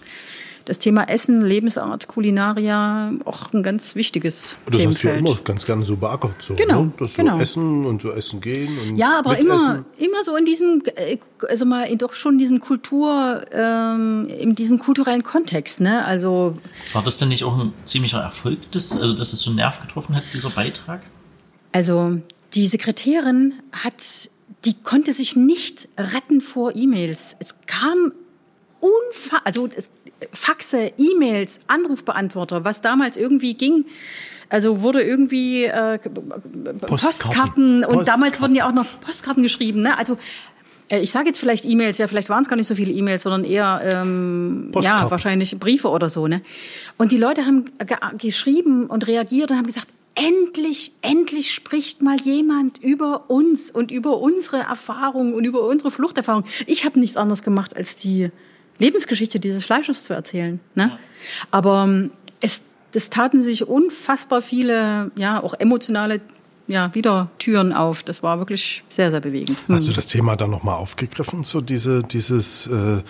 [0.66, 4.84] das Thema Essen, Lebensart, Kulinaria auch ein ganz wichtiges das Themenfeld.
[4.84, 6.36] Das hast du ja immer ganz gerne so beackert.
[6.40, 6.94] So, genau, ne?
[6.98, 7.38] Das genau.
[7.38, 8.78] so Essen und so Essen gehen.
[8.80, 11.18] Und ja, aber immer, immer so in diesem, äh,
[11.50, 16.06] also mal in doch schon in diesem Kultur, ähm, in diesem kulturellen Kontext, ne?
[16.06, 16.58] Also.
[16.94, 19.82] War das denn nicht auch ein ziemlicher Erfolg, das, also dass es so einen Nerv
[19.82, 21.02] getroffen hat, dieser Beitrag?
[21.72, 22.18] Also,
[22.54, 24.30] die Sekretärin hat
[24.66, 27.36] die konnte sich nicht retten vor E-Mails.
[27.40, 28.14] Es kam
[28.80, 29.92] unfassbar, also es
[30.32, 33.86] Faxe, E-Mails, Anrufbeantworter, was damals irgendwie ging.
[34.50, 39.82] Also wurde irgendwie äh, Postkarten, Postkarten und damals wurden ja auch noch Postkarten geschrieben.
[39.82, 39.98] Ne?
[39.98, 40.18] Also
[40.92, 43.24] äh, ich sage jetzt vielleicht E-Mails, ja, vielleicht waren es gar nicht so viele E-Mails,
[43.24, 46.28] sondern eher ähm, ja wahrscheinlich Briefe oder so.
[46.28, 46.42] Ne?
[46.98, 52.20] Und die Leute haben ge geschrieben und reagiert und haben gesagt, endlich, endlich spricht mal
[52.20, 56.44] jemand über uns und über unsere Erfahrungen und über unsere Fluchterfahrung.
[56.68, 58.30] Ich habe nichts anderes gemacht als die
[58.82, 60.60] Lebensgeschichte dieses Fleisches zu erzählen.
[60.76, 60.98] Ne?
[61.52, 62.12] Aber ähm,
[62.42, 62.62] es,
[62.94, 66.22] es taten sich unfassbar viele, ja, auch emotionale
[66.68, 68.04] ja, wieder Türen auf.
[68.04, 69.58] Das war wirklich sehr, sehr bewegend.
[69.70, 69.96] Hast du hm.
[69.96, 73.02] das Thema dann nochmal aufgegriffen, so diese, dieses äh,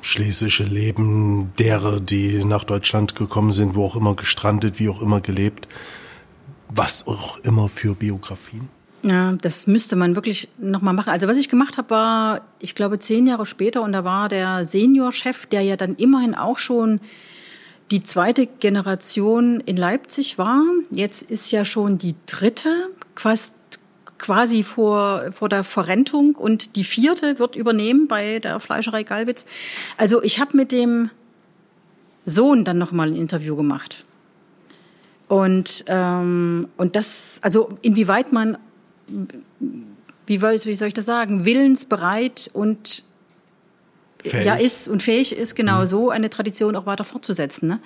[0.00, 5.20] schlesische Leben derer, die nach Deutschland gekommen sind, wo auch immer gestrandet, wie auch immer
[5.20, 5.68] gelebt,
[6.68, 8.68] was auch immer für Biografien?
[9.02, 11.10] Ja, das müsste man wirklich nochmal machen.
[11.10, 14.66] Also was ich gemacht habe, war, ich glaube, zehn Jahre später und da war der
[14.66, 17.00] Seniorchef, der ja dann immerhin auch schon
[17.90, 20.62] die zweite Generation in Leipzig war.
[20.90, 23.54] Jetzt ist ja schon die dritte, fast
[24.18, 29.46] quasi vor, vor der Verrentung und die vierte wird übernehmen bei der Fleischerei Galwitz.
[29.96, 31.10] Also ich habe mit dem
[32.26, 34.04] Sohn dann nochmal ein Interview gemacht.
[35.26, 38.58] Und, ähm, und das, also inwieweit man
[40.26, 43.04] wie, wie soll ich das sagen, willensbereit und
[44.22, 44.46] fähig.
[44.46, 45.86] ja ist und fähig ist, genau mhm.
[45.86, 47.68] so eine Tradition auch weiter fortzusetzen.
[47.68, 47.80] Ne?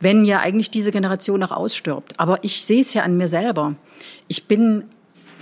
[0.00, 2.18] Wenn ja eigentlich diese Generation auch ausstirbt.
[2.18, 3.76] Aber ich sehe es ja an mir selber.
[4.28, 4.84] Ich bin,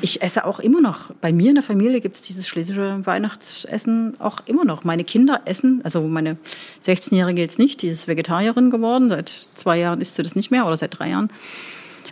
[0.01, 1.12] ich esse auch immer noch.
[1.20, 4.85] Bei mir in der Familie gibt es dieses schlesische Weihnachtsessen auch immer noch.
[4.85, 6.37] Meine Kinder essen, also meine
[6.85, 9.09] 16-Jährige jetzt nicht, die ist Vegetarierin geworden.
[9.09, 11.30] Seit zwei Jahren isst sie das nicht mehr oder seit drei Jahren.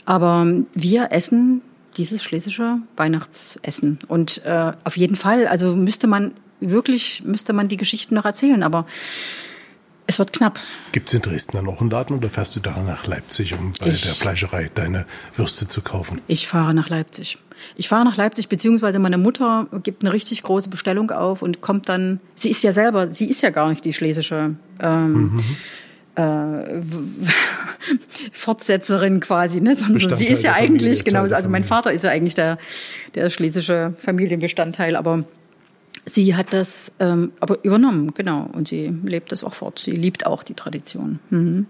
[0.04, 1.62] Aber wir essen
[1.96, 3.98] dieses schlesische Weihnachtsessen.
[4.08, 8.62] Und äh, auf jeden Fall, also müsste man wirklich, müsste man die Geschichten noch erzählen,
[8.62, 8.86] aber
[10.06, 10.58] es wird knapp.
[10.92, 13.72] Gibt es in Dresden dann noch einen Laden oder fährst du da nach Leipzig, um
[13.80, 16.20] bei ich, der Fleischerei deine Würste zu kaufen?
[16.26, 17.38] Ich fahre nach Leipzig.
[17.76, 21.88] Ich fahre nach Leipzig, beziehungsweise meine Mutter gibt eine richtig große Bestellung auf und kommt
[21.88, 25.40] dann, sie ist ja selber, sie ist ja gar nicht die schlesische ähm, mhm
[26.16, 26.22] äh,
[28.32, 29.74] Fortsetzerin quasi, ne?
[29.74, 32.58] Sondern sie ist ja eigentlich genau, also mein Vater ist ja eigentlich der
[33.14, 35.24] der schlesische Familienbestandteil, aber
[36.04, 39.78] sie hat das ähm, aber übernommen, genau, und sie lebt das auch fort.
[39.78, 41.18] Sie liebt auch die Tradition.
[41.30, 41.66] Mhm.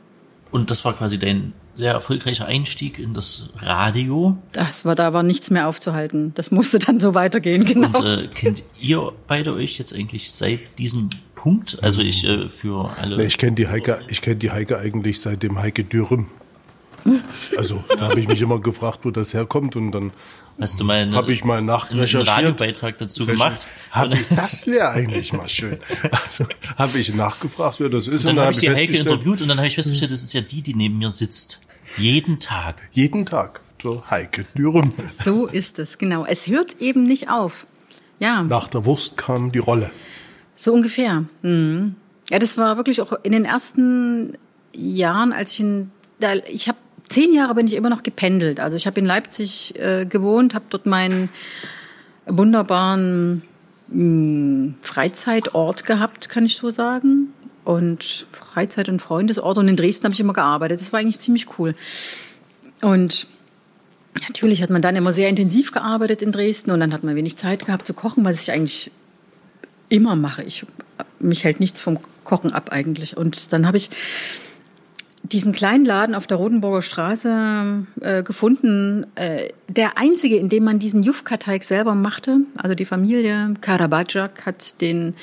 [0.53, 4.37] Und das war quasi dein sehr erfolgreicher Einstieg in das Radio.
[4.53, 6.33] Das war, da war nichts mehr aufzuhalten.
[6.35, 7.99] Das musste dann so weitergehen, genau.
[7.99, 11.79] Und äh, kennt ihr beide euch jetzt eigentlich seit diesem Punkt?
[11.83, 13.17] Also ich äh, für alle.
[13.17, 16.27] Nee, ich kenne die Heike, ich kenne die Heike eigentlich seit dem Heike Dürüm.
[17.57, 20.13] Also da habe ich mich immer gefragt, wo das herkommt und dann
[20.61, 23.67] Hast du mal habe ich mal nachrecherchiert, einen Radiobeitrag dazu gemacht?
[23.91, 25.79] Hab ich, das wäre eigentlich mal schön.
[26.13, 26.47] Also
[26.77, 28.25] habe ich nachgefragt, wer das ist.
[28.25, 30.41] Und dann, habe ich die Heike interviewt und dann habe ich festgestellt, das ist ja
[30.41, 31.61] die, die neben mir sitzt.
[31.97, 32.83] Jeden Tag.
[32.93, 33.61] Jeden Tag.
[33.83, 34.93] So Heike Dürüm.
[35.25, 36.25] So ist es, genau.
[36.25, 37.67] Es hört eben nicht auf.
[38.21, 38.43] Ja.
[38.43, 39.91] Nach der Wurst kam die Rolle.
[40.55, 41.25] So ungefähr.
[41.43, 41.97] Mhm.
[42.31, 44.39] Ja, das war wirklich auch in den ersten
[44.73, 45.91] Jahren, als ich in,
[46.21, 46.79] da, ich habe
[47.13, 48.61] zehn Jahre bin ich immer noch gependelt.
[48.61, 51.29] Also ich habe in Leipzig äh, gewohnt, habe dort meinen
[52.27, 53.43] wunderbaren
[53.89, 57.33] mh, hm, Freizeitort gehabt, kann ich so sagen.
[57.65, 59.59] Und Freizeit- und Freundesort.
[59.59, 60.81] Und in Dresden habe ich immer gearbeitet.
[60.81, 61.75] Das war eigentlich ziemlich cool.
[62.81, 63.29] Und
[64.27, 67.37] natürlich hat man dann immer sehr intensiv gearbeitet in Dresden und dann hat man wenig
[67.37, 68.91] Zeit gehabt zu kochen, was ich eigentlich
[69.89, 70.43] immer mache.
[70.43, 70.67] Ich,
[71.21, 73.17] mich hält nichts vom Kochen ab eigentlich.
[73.17, 73.91] Und dann habe ich
[75.33, 79.07] diesen kleinen Laden auf der Rotenburger Straße äh, gefunden.
[79.15, 82.39] Äh, der einzige, in dem man diesen Jufka-Teig selber machte.
[82.57, 85.15] Also die Familie Karabadjak hat den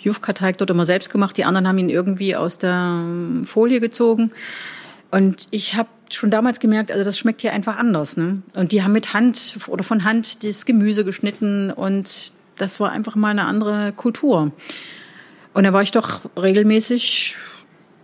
[0.00, 1.36] Jufka-Teig dort immer selbst gemacht.
[1.36, 3.02] Die anderen haben ihn irgendwie aus der
[3.44, 4.32] Folie gezogen.
[5.10, 8.16] Und ich habe schon damals gemerkt, also das schmeckt hier einfach anders.
[8.16, 8.42] Ne?
[8.54, 13.14] Und die haben mit Hand oder von Hand das Gemüse geschnitten und das war einfach
[13.14, 14.52] mal eine andere Kultur.
[15.54, 17.36] Und da war ich doch regelmäßig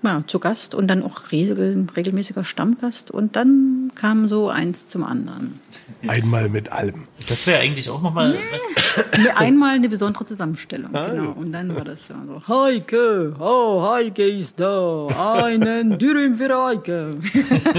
[0.02, 5.04] ja, zu Gast und dann auch regel, regelmäßiger Stammgast und dann kam so eins zum
[5.04, 5.60] anderen.
[6.06, 7.04] Einmal mit allem.
[7.28, 8.38] Das wäre eigentlich auch nochmal nee.
[8.52, 9.36] was.
[9.36, 11.32] Einmal eine besondere Zusammenstellung, ah, genau.
[11.32, 12.14] Und dann war das so,
[12.46, 15.06] Heike, oh, Heike ist da,
[15.42, 17.16] einen Dürüm für Heike.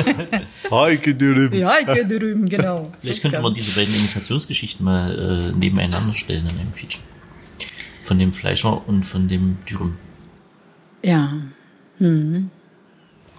[0.72, 1.66] Heike Dürüm.
[1.66, 2.92] Heike Dürüm, genau.
[3.00, 7.04] Vielleicht könnte man diese beiden Imitationsgeschichten mal äh, nebeneinander stellen in einem Feature.
[8.04, 9.96] Von dem Fleischer und von dem Dürüm.
[11.02, 11.34] Ja.
[12.00, 12.50] Mhm.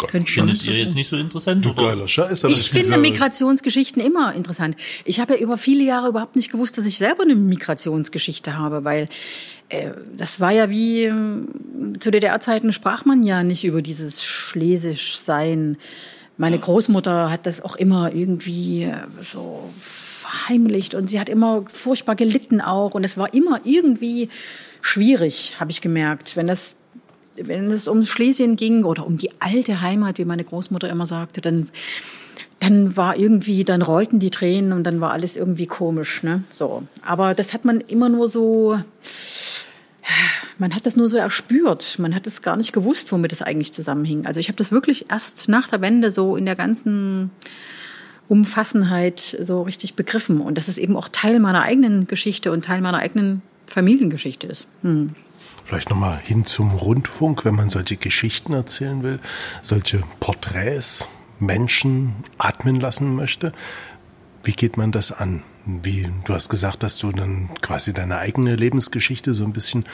[0.08, 1.66] Findet ihr jetzt nicht so interessant?
[1.66, 1.88] Oder?
[1.88, 4.76] Geiler Scheiß, ich finde Migrationsgeschichten immer interessant.
[5.04, 8.84] Ich habe ja über viele Jahre überhaupt nicht gewusst, dass ich selber eine Migrationsgeschichte habe,
[8.84, 9.08] weil
[9.68, 11.14] äh, das war ja wie äh,
[11.98, 15.76] zu DDR-Zeiten sprach man ja nicht über dieses Schlesisch-Sein.
[16.38, 22.14] Meine Großmutter hat das auch immer irgendwie äh, so verheimlicht und sie hat immer furchtbar
[22.14, 24.30] gelitten auch und es war immer irgendwie
[24.80, 26.76] schwierig, habe ich gemerkt, wenn das
[27.44, 31.40] wenn es um Schlesien ging oder um die alte Heimat, wie meine Großmutter immer sagte,
[31.40, 31.68] dann
[32.60, 36.44] dann war irgendwie, dann rollten die Tränen und dann war alles irgendwie komisch, ne?
[36.52, 36.82] So.
[37.02, 38.78] Aber das hat man immer nur so,
[40.58, 41.98] man hat das nur so erspürt.
[41.98, 44.26] Man hat es gar nicht gewusst, womit es eigentlich zusammenhing.
[44.26, 47.30] Also ich habe das wirklich erst nach der Wende so in der ganzen
[48.28, 52.82] Umfassenheit so richtig begriffen und dass es eben auch Teil meiner eigenen Geschichte und Teil
[52.82, 54.66] meiner eigenen Familiengeschichte ist.
[54.82, 55.14] Hm.
[55.70, 59.20] Vielleicht nochmal hin zum Rundfunk, wenn man solche Geschichten erzählen will,
[59.62, 61.06] solche Porträts,
[61.38, 63.52] Menschen atmen lassen möchte.
[64.42, 65.44] Wie geht man das an?
[65.64, 69.84] Wie, du hast gesagt, dass du dann quasi deine eigene Lebensgeschichte so ein bisschen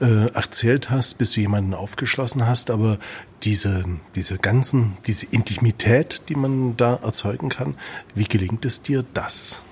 [0.00, 2.98] äh, erzählt hast, bis du jemanden aufgeschlossen hast, aber
[3.42, 3.84] diese,
[4.14, 7.74] diese ganzen, diese Intimität, die man da erzeugen kann,
[8.14, 9.62] wie gelingt es dir, das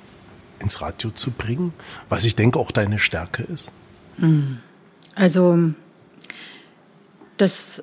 [0.59, 1.73] ins Radio zu bringen?
[2.11, 3.73] Was ich denke auch deine Stärke ist?
[4.19, 4.59] Mhm.
[5.15, 5.73] Also
[7.37, 7.83] das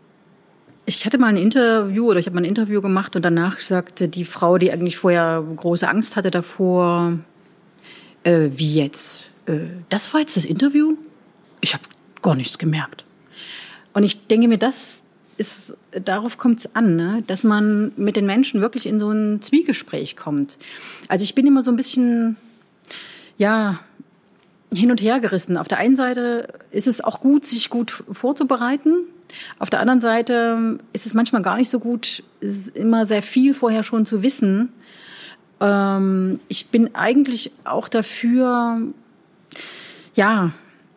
[0.86, 4.07] ich hatte mal ein Interview oder ich habe mal ein Interview gemacht und danach sagte
[4.07, 7.19] die Frau, die eigentlich vorher große Angst hatte davor,
[8.23, 9.29] äh, wie jetzt?
[9.45, 9.59] Äh,
[9.89, 10.97] das war jetzt das Interview?
[11.61, 11.84] Ich habe
[12.21, 13.05] gar nichts gemerkt.
[13.93, 15.01] Und ich denke mir, das
[15.38, 17.23] ist, darauf kommt es an, ne?
[17.27, 20.57] dass man mit den Menschen wirklich in so ein Zwiegespräch kommt.
[21.07, 22.38] Also ich bin immer so ein bisschen,
[23.38, 23.79] ja,
[24.74, 25.57] hin und her gerissen.
[25.57, 29.05] Auf der einen Seite ist es auch gut, sich gut vorzubereiten.
[29.59, 33.22] Auf der anderen Seite ist es manchmal gar nicht so gut, es ist immer sehr
[33.22, 34.74] viel vorher schon zu wissen.
[35.59, 38.82] Ähm, ich bin eigentlich auch dafür,
[40.15, 40.51] ja,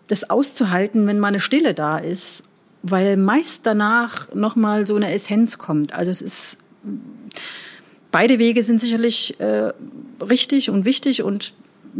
[0.06, 2.44] das auszuhalten, wenn mal eine Stille da ist,
[2.82, 5.92] weil meist danach nochmal so eine Essenz kommt.
[5.94, 6.58] Also es ist,
[8.10, 9.72] beide Wege sind sicherlich äh,
[10.20, 11.54] richtig und wichtig und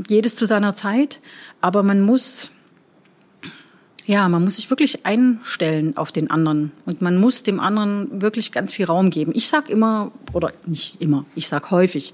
[0.09, 1.21] jedes zu seiner Zeit.
[1.65, 2.51] Aber man muss,
[4.05, 8.53] ja, man muss sich wirklich einstellen auf den anderen und man muss dem anderen wirklich
[8.53, 9.33] ganz viel Raum geben.
[9.35, 12.13] Ich sag immer, oder nicht immer, ich sag häufig,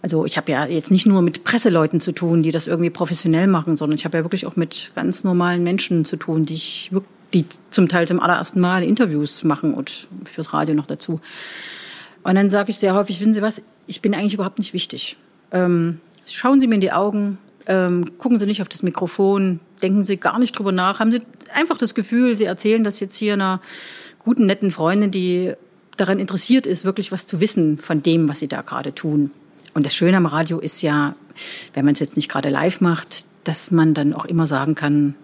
[0.00, 3.48] also ich habe ja jetzt nicht nur mit Presseleuten zu tun, die das irgendwie professionell
[3.48, 6.92] machen, sondern ich habe ja wirklich auch mit ganz normalen Menschen zu tun, die ich
[7.34, 11.20] die zum Teil zum allerersten Mal Interviews machen und fürs Radio noch dazu.
[12.22, 15.16] Und dann sage ich sehr häufig, wissen Sie was, ich bin eigentlich überhaupt nicht wichtig.
[15.50, 17.38] Ähm, schauen Sie mir in die Augen,
[17.68, 21.20] ähm, gucken Sie nicht auf das Mikrofon, denken Sie gar nicht drüber nach, haben Sie
[21.52, 23.60] einfach das Gefühl, Sie erzählen das jetzt hier einer
[24.18, 25.52] guten, netten Freundin, die
[25.96, 29.30] daran interessiert ist, wirklich was zu wissen von dem, was Sie da gerade tun.
[29.74, 31.14] Und das Schöne am Radio ist ja,
[31.74, 35.14] wenn man es jetzt nicht gerade live macht, dass man dann auch immer sagen kann,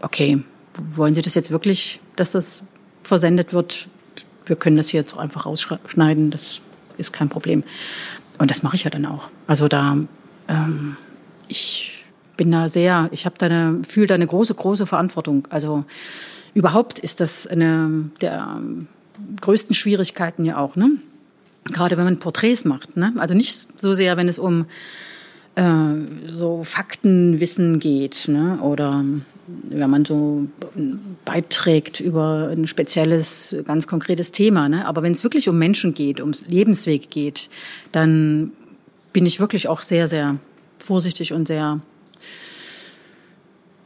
[0.00, 0.42] okay,
[0.94, 2.62] wollen Sie das jetzt wirklich, dass das
[3.02, 3.88] versendet wird?
[4.46, 6.62] Wir können das hier jetzt einfach rausschneiden, das
[6.96, 7.64] ist kein Problem.
[8.38, 9.28] Und das mache ich ja dann auch.
[9.46, 9.98] Also da
[10.48, 10.96] ähm,
[11.50, 12.04] ich
[12.36, 15.46] bin da sehr, ich habe da eine, fühle da eine große, große Verantwortung.
[15.50, 15.84] Also
[16.54, 18.62] überhaupt ist das eine der
[19.40, 20.92] größten Schwierigkeiten ja auch, ne?
[21.64, 23.12] Gerade wenn man Porträts macht, ne?
[23.18, 24.64] Also nicht so sehr, wenn es um
[25.56, 25.64] äh,
[26.32, 28.58] so Faktenwissen geht, ne?
[28.62, 29.04] Oder
[29.46, 30.46] wenn man so
[31.24, 34.86] beiträgt über ein spezielles, ganz konkretes Thema, ne?
[34.86, 37.50] Aber wenn es wirklich um Menschen geht, ums Lebensweg geht,
[37.92, 38.52] dann
[39.12, 40.38] bin ich wirklich auch sehr, sehr
[40.82, 41.80] vorsichtig und sehr,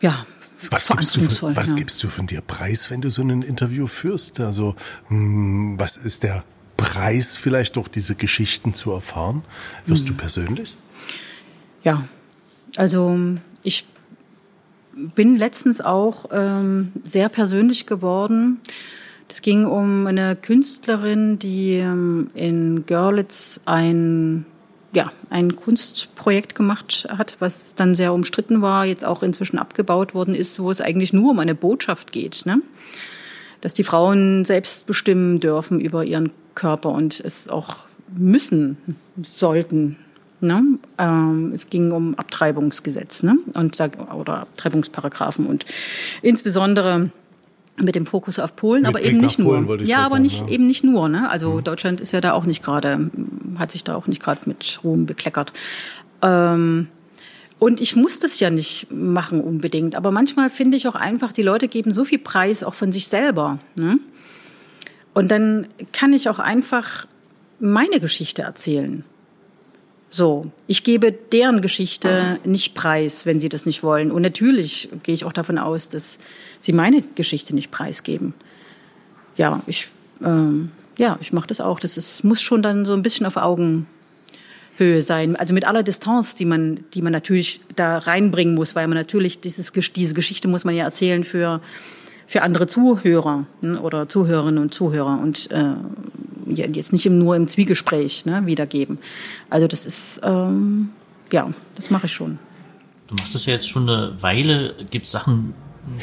[0.00, 0.26] ja,
[0.70, 1.76] was gibst, du von, was ja.
[1.76, 4.40] gibst du von dir preis, wenn du so ein Interview führst?
[4.40, 4.76] Also,
[5.08, 6.44] hm, was ist der
[6.76, 9.42] Preis, vielleicht durch diese Geschichten zu erfahren?
[9.86, 10.08] Wirst hm.
[10.08, 10.76] du persönlich?
[11.82, 12.08] Ja,
[12.76, 13.18] also
[13.62, 13.86] ich
[15.14, 18.60] bin letztens auch ähm, sehr persönlich geworden.
[19.28, 24.46] Es ging um eine Künstlerin, die ähm, in Görlitz ein
[24.94, 30.34] ja, ein Kunstprojekt gemacht hat, was dann sehr umstritten war, jetzt auch inzwischen abgebaut worden
[30.34, 32.46] ist, wo es eigentlich nur um eine Botschaft geht.
[32.46, 32.60] Ne?
[33.64, 38.76] dass die Frauen selbst bestimmen dürfen über ihren Körper und es auch müssen,
[39.22, 39.96] sollten.
[40.42, 40.62] Ne?
[40.98, 43.38] Ähm, es ging um Abtreibungsgesetz ne?
[43.54, 43.80] und
[44.14, 45.64] oder Abtreibungsparagraphen und
[46.20, 47.10] insbesondere
[47.76, 49.64] mit dem Fokus auf Polen, Mit aber Blick eben nicht nur.
[49.64, 50.48] Polen ich Ja, aber sagen, nicht ja.
[50.48, 51.08] eben nicht nur.
[51.08, 51.28] Ne?
[51.28, 53.10] Also Deutschland ist ja da auch nicht gerade,
[53.58, 55.52] hat sich da auch nicht gerade mit Ruhm bekleckert.
[56.22, 56.88] Ähm,
[57.58, 59.96] und ich muss das ja nicht machen unbedingt.
[59.96, 63.08] Aber manchmal finde ich auch einfach, die Leute geben so viel Preis auch von sich
[63.08, 63.58] selber.
[63.76, 63.98] Ne?
[65.12, 67.06] Und dann kann ich auch einfach
[67.60, 69.04] meine Geschichte erzählen.
[70.16, 74.12] So, ich gebe deren Geschichte nicht preis, wenn sie das nicht wollen.
[74.12, 76.20] Und natürlich gehe ich auch davon aus, dass
[76.60, 78.32] sie meine Geschichte nicht preisgeben.
[79.36, 79.88] Ja, ich,
[80.24, 81.80] ähm, ja, ich mache das auch.
[81.80, 85.34] Das ist, muss schon dann so ein bisschen auf Augenhöhe sein.
[85.34, 89.40] Also mit aller Distanz, die man, die man natürlich da reinbringen muss, weil man natürlich
[89.40, 91.60] dieses, diese Geschichte muss man ja erzählen für
[92.26, 95.74] für andere Zuhörer ne, oder Zuhörerinnen und Zuhörer und äh,
[96.46, 98.98] jetzt nicht nur im Zwiegespräch ne, wiedergeben.
[99.50, 100.90] Also das ist, ähm,
[101.32, 102.38] ja, das mache ich schon.
[103.08, 104.74] Du machst das ja jetzt schon eine Weile.
[104.90, 105.54] Gibt es Sachen,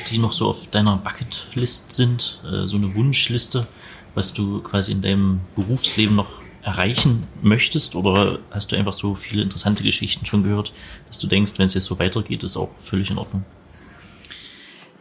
[0.09, 2.39] die noch so auf deiner Bucketlist sind?
[2.45, 3.67] Äh, so eine Wunschliste,
[4.15, 7.95] was du quasi in deinem Berufsleben noch erreichen möchtest?
[7.95, 10.73] Oder hast du einfach so viele interessante Geschichten schon gehört,
[11.07, 13.43] dass du denkst, wenn es jetzt so weitergeht, ist auch völlig in Ordnung?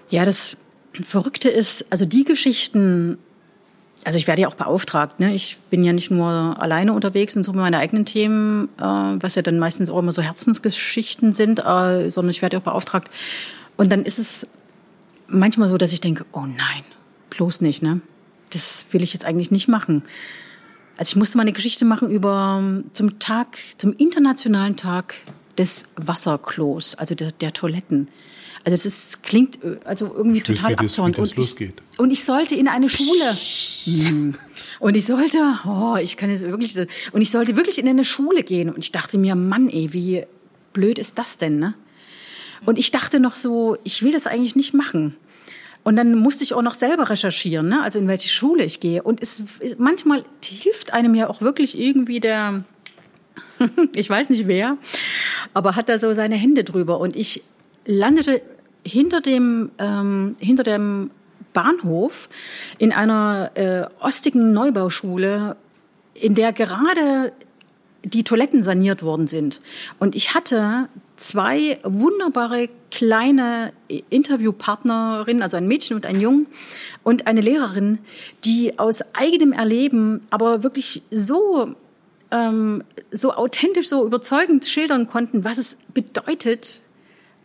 [0.09, 0.57] Ja, das
[0.93, 3.19] Verrückte ist, also die Geschichten,
[4.05, 5.35] also ich werde ja auch beauftragt, ne?
[5.35, 9.35] Ich bin ja nicht nur alleine unterwegs und so mit meinen eigenen Themen, äh, was
[9.35, 13.11] ja dann meistens auch immer so Herzensgeschichten sind, äh, sondern ich werde auch beauftragt.
[13.77, 14.47] Und dann ist es
[15.29, 16.85] manchmal so, dass ich denke, oh nein,
[17.31, 18.01] bloß nicht, ne?
[18.51, 20.03] Das will ich jetzt eigentlich nicht machen.
[20.97, 25.15] Also ich musste mal eine Geschichte machen über zum Tag, zum internationalen Tag
[25.57, 28.09] des Wasserklos, also der, der Toiletten.
[28.65, 32.55] Also das ist, klingt äh, also irgendwie Ich total das Und ich, und ich sollte
[32.55, 33.37] in eine Schule.
[33.85, 34.35] Hm.
[34.81, 36.77] Und ich sollte, oh, ich kann jetzt wirklich,
[37.13, 38.71] und ich sollte wirklich in eine Schule gehen.
[38.71, 40.25] Und ich dachte mir, Mann, ey, wie
[40.73, 41.75] blöd ist das denn, ne?
[42.67, 45.17] Und ich dachte noch so, ich will das eigentlich nicht machen.
[45.83, 47.83] Und dann musste ich auch noch selber recherchieren, ne?
[47.83, 49.03] also in welche Schule ich gehe.
[49.03, 52.65] Und es es- manchmal hilft einem ja auch wirklich irgendwie der,
[53.97, 54.77] ich weiß nicht wer,
[55.55, 57.01] aber hat da so seine Hände drüber.
[57.01, 57.43] Und ich
[57.85, 58.43] landete
[58.85, 61.11] hinter dem, ähm, hinter dem
[61.53, 62.29] Bahnhof
[62.79, 65.57] in einer äh, ostigen Neubauschule,
[66.15, 67.33] in der gerade
[68.05, 69.61] die Toiletten saniert worden sind.
[69.99, 76.47] Und ich hatte zwei wunderbare kleine Interviewpartnerinnen, also ein Mädchen und ein Jungen
[77.03, 77.99] und eine Lehrerin,
[78.45, 81.75] die aus eigenem Erleben aber wirklich so
[82.31, 86.81] ähm, so authentisch, so überzeugend schildern konnten, was es bedeutet,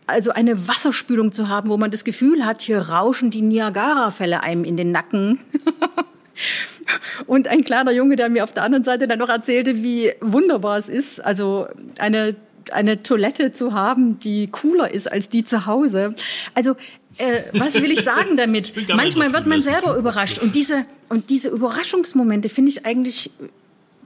[0.06, 4.64] also eine Wasserspülung zu haben, wo man das Gefühl hat, hier rauschen die Niagara-Fälle einem
[4.64, 5.40] in den Nacken.
[7.26, 10.78] Und ein kleiner Junge, der mir auf der anderen Seite dann noch erzählte, wie wunderbar
[10.78, 11.66] es ist, also
[11.98, 12.36] eine,
[12.70, 16.14] eine Toilette zu haben, die cooler ist als die zu Hause.
[16.54, 16.76] Also,
[17.18, 18.76] äh, was will ich sagen damit?
[18.76, 20.38] nicht Manchmal wird man selber überrascht.
[20.38, 23.30] Und diese, und diese Überraschungsmomente finde ich eigentlich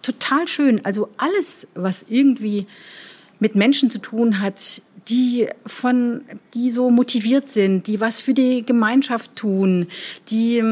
[0.03, 0.85] total schön.
[0.85, 2.67] Also alles, was irgendwie
[3.41, 6.23] mit Menschen zu tun hat, die von,
[6.55, 9.87] die so motiviert sind, die was für die Gemeinschaft tun,
[10.31, 10.63] die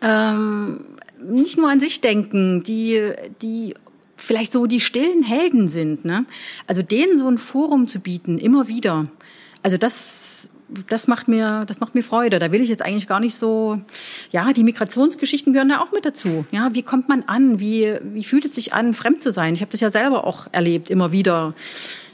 [0.00, 0.80] ähm,
[1.24, 3.12] nicht nur an sich denken, die,
[3.42, 3.74] die
[4.16, 6.04] vielleicht so die stillen Helden sind.
[6.04, 6.24] Ne?
[6.66, 9.08] Also denen so ein Forum zu bieten, immer wieder.
[9.62, 10.50] Also das,
[10.88, 12.38] das macht mir, das macht mir Freude.
[12.38, 13.80] Da will ich jetzt eigentlich gar nicht so.
[14.30, 16.44] Ja, die Migrationsgeschichten gehören ja auch mit dazu.
[16.50, 17.60] Ja, wie kommt man an?
[17.60, 19.54] Wie, wie fühlt es sich an, fremd zu sein?
[19.54, 21.54] Ich habe das ja selber auch erlebt, immer wieder.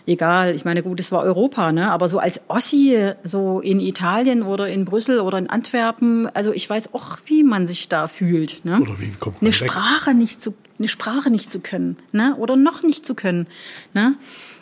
[0.09, 1.90] Egal, ich meine, gut, es war Europa, ne?
[1.90, 6.68] Aber so als Ossi, so in Italien oder in Brüssel oder in Antwerpen, also ich
[6.68, 8.64] weiß auch, wie man sich da fühlt.
[8.64, 8.80] Ne?
[8.80, 9.70] Oder wie kommt man eine weg?
[9.70, 12.34] Sprache nicht zu, eine Sprache nicht zu können, ne?
[12.38, 13.48] Oder noch nicht zu können,
[13.92, 14.14] ne?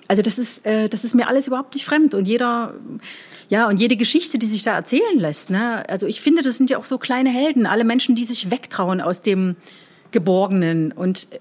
[0.08, 2.74] Also das ist, äh, das ist mir alles überhaupt nicht fremd und jeder,
[3.48, 5.88] ja und jede Geschichte, die sich da erzählen lässt, ne?
[5.88, 9.00] Also ich finde, das sind ja auch so kleine Helden, alle Menschen, die sich wegtrauen
[9.00, 9.54] aus dem
[10.10, 11.38] Geborgenen und äh,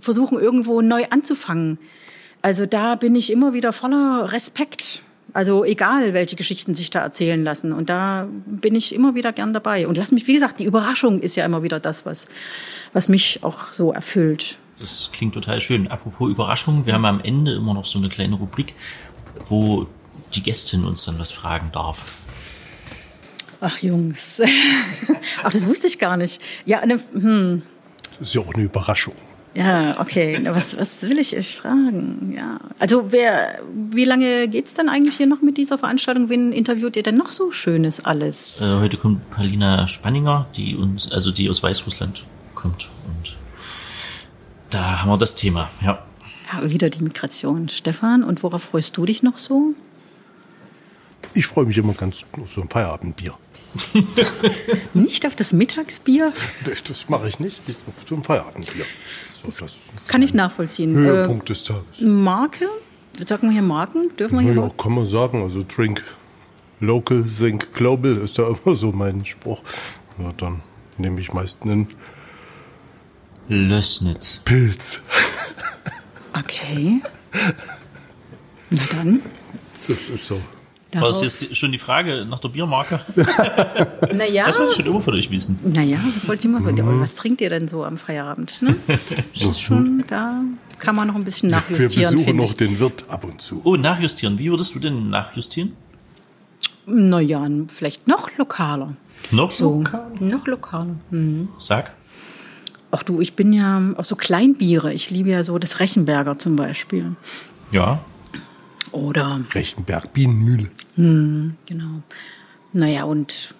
[0.00, 1.78] versuchen irgendwo neu anzufangen.
[2.46, 5.02] Also da bin ich immer wieder voller Respekt.
[5.32, 7.72] Also egal, welche Geschichten sich da erzählen lassen.
[7.72, 9.88] Und da bin ich immer wieder gern dabei.
[9.88, 12.28] Und lass mich, wie gesagt, die Überraschung ist ja immer wieder das, was,
[12.92, 14.58] was mich auch so erfüllt.
[14.78, 15.88] Das klingt total schön.
[15.88, 18.74] Apropos Überraschung, wir haben am Ende immer noch so eine kleine Rubrik,
[19.46, 19.88] wo
[20.36, 22.14] die Gästin uns dann was fragen darf.
[23.60, 24.40] Ach Jungs,
[25.42, 26.40] ach das wusste ich gar nicht.
[26.64, 27.62] Ja, eine, hm.
[28.20, 29.14] Das ist ja auch eine Überraschung.
[29.56, 30.38] Ja, okay.
[30.44, 32.34] Was, was will ich euch fragen?
[32.36, 32.58] Ja.
[32.78, 36.28] Also wer, wie lange geht's denn eigentlich hier noch mit dieser Veranstaltung?
[36.28, 38.60] Wen interviewt ihr denn noch so Schönes alles?
[38.60, 42.90] Äh, heute kommt Paulina Spanninger, die uns, also die aus Weißrussland kommt.
[43.06, 43.34] Und
[44.68, 46.04] da haben wir das Thema, ja.
[46.52, 47.70] Ja, wieder die Migration.
[47.70, 49.74] Stefan, und worauf freust du dich noch so?
[51.32, 53.34] Ich freue mich immer ganz auf so ein Feierabendbier.
[54.94, 56.32] nicht auf das Mittagsbier?
[56.88, 57.60] Das, mache ich nicht.
[57.66, 58.84] Ich auf so ein Feierabendbier.
[59.46, 60.94] Das, das kann ich nachvollziehen.
[60.94, 62.00] Höhepunkt äh, des Tages.
[62.00, 62.68] Marke?
[63.24, 64.10] Sagen wir hier Marken?
[64.16, 64.62] Dürfen wir hier?
[64.62, 65.42] Ja, kann man sagen.
[65.42, 66.02] Also Drink
[66.80, 69.62] Local, Think Global ist da immer so mein Spruch.
[70.18, 70.62] Ja, dann
[70.98, 71.88] nehme ich meist einen
[73.48, 74.42] Lössnitz.
[74.44, 75.00] Pilz.
[76.38, 77.00] Okay.
[78.70, 79.20] Na dann.
[79.78, 80.40] So, so, so.
[80.98, 83.00] Aber ist jetzt schon die Frage nach der Biermarke?
[84.14, 84.44] naja.
[84.44, 85.58] Das wollte ich schon immer von euch wissen.
[85.64, 86.84] Naja, das wollte ich immer von dir.
[86.84, 87.00] Mhm.
[87.00, 88.62] Was trinkt ihr denn so am Feierabend?
[88.62, 88.76] Ne?
[89.34, 90.40] Das ist schon, da
[90.78, 92.12] kann man noch ein bisschen nachjustieren.
[92.12, 93.60] Wir besuchen noch den Wirt ab und zu.
[93.64, 94.38] Oh, nachjustieren.
[94.38, 95.72] Wie würdest du denn nachjustieren?
[96.86, 98.94] Naja, vielleicht noch lokaler.
[99.30, 100.10] Noch so, lokaler?
[100.20, 100.96] Noch lokaler.
[101.10, 101.48] Mhm.
[101.58, 101.92] Sag.
[102.90, 104.92] Ach du, ich bin ja auch so Kleinbiere.
[104.92, 107.16] Ich liebe ja so das Rechenberger zum Beispiel.
[107.72, 108.00] Ja.
[108.96, 109.44] Oder.
[109.52, 110.70] Rechenberg Bienenmühle.
[110.96, 112.02] Hm, genau.
[112.72, 113.54] Naja, und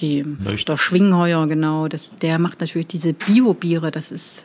[0.00, 3.90] die, der Schwingheuer, genau, das, der macht natürlich diese Bio-Biere.
[3.90, 4.44] Das ist,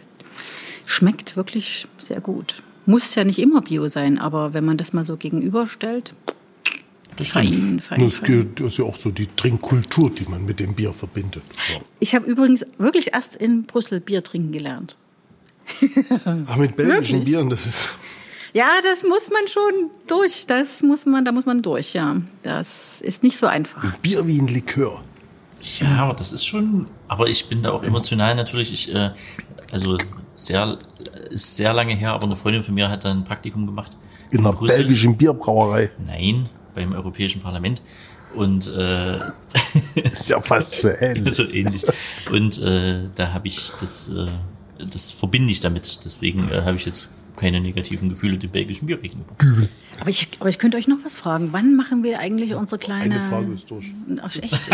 [0.85, 2.63] schmeckt wirklich sehr gut.
[2.85, 6.13] Muss ja nicht immer Bio sein, aber wenn man das mal so gegenüberstellt,
[7.17, 10.93] das fein, fein, das, ist ja auch so die Trinkkultur, die man mit dem Bier
[10.93, 11.43] verbindet.
[11.73, 11.81] Ja.
[11.99, 14.95] Ich habe übrigens wirklich erst in Brüssel Bier trinken gelernt.
[16.47, 17.93] Ach, mit belgischen Bieren, das ist.
[18.53, 20.45] Ja, das muss man schon durch.
[20.45, 22.17] Das muss man, da muss man durch, ja.
[22.43, 23.83] Das ist nicht so einfach.
[23.83, 25.01] Ein Bier wie ein Likör.
[25.79, 26.87] Ja, aber das ist schon.
[27.07, 28.73] Aber ich bin da auch emotional natürlich.
[28.73, 29.11] Ich, äh,
[29.71, 29.97] also
[30.35, 30.77] sehr,
[31.29, 33.95] ist sehr lange her, aber eine Freundin von mir hat da ein Praktikum gemacht.
[34.31, 34.79] In, in einer Brüssel.
[34.79, 35.91] belgischen Bierbrauerei.
[36.05, 37.81] Nein, beim Europäischen Parlament.
[38.33, 39.15] Und äh,
[39.95, 41.35] ist ja fast so ähnlich.
[41.35, 41.83] so ähnlich.
[42.29, 44.27] Und äh, da habe ich das, äh,
[44.89, 45.99] das verbinde ich damit.
[46.05, 49.33] Deswegen äh, habe ich jetzt keine negativen Gefühle dem belgischen Bier gegenüber.
[49.99, 51.49] Aber ich, aber ich könnte euch noch was fragen.
[51.51, 53.15] Wann machen wir eigentlich unsere kleine...
[53.15, 53.93] Eine Frage ist durch.
[54.21, 54.69] Ach, echt?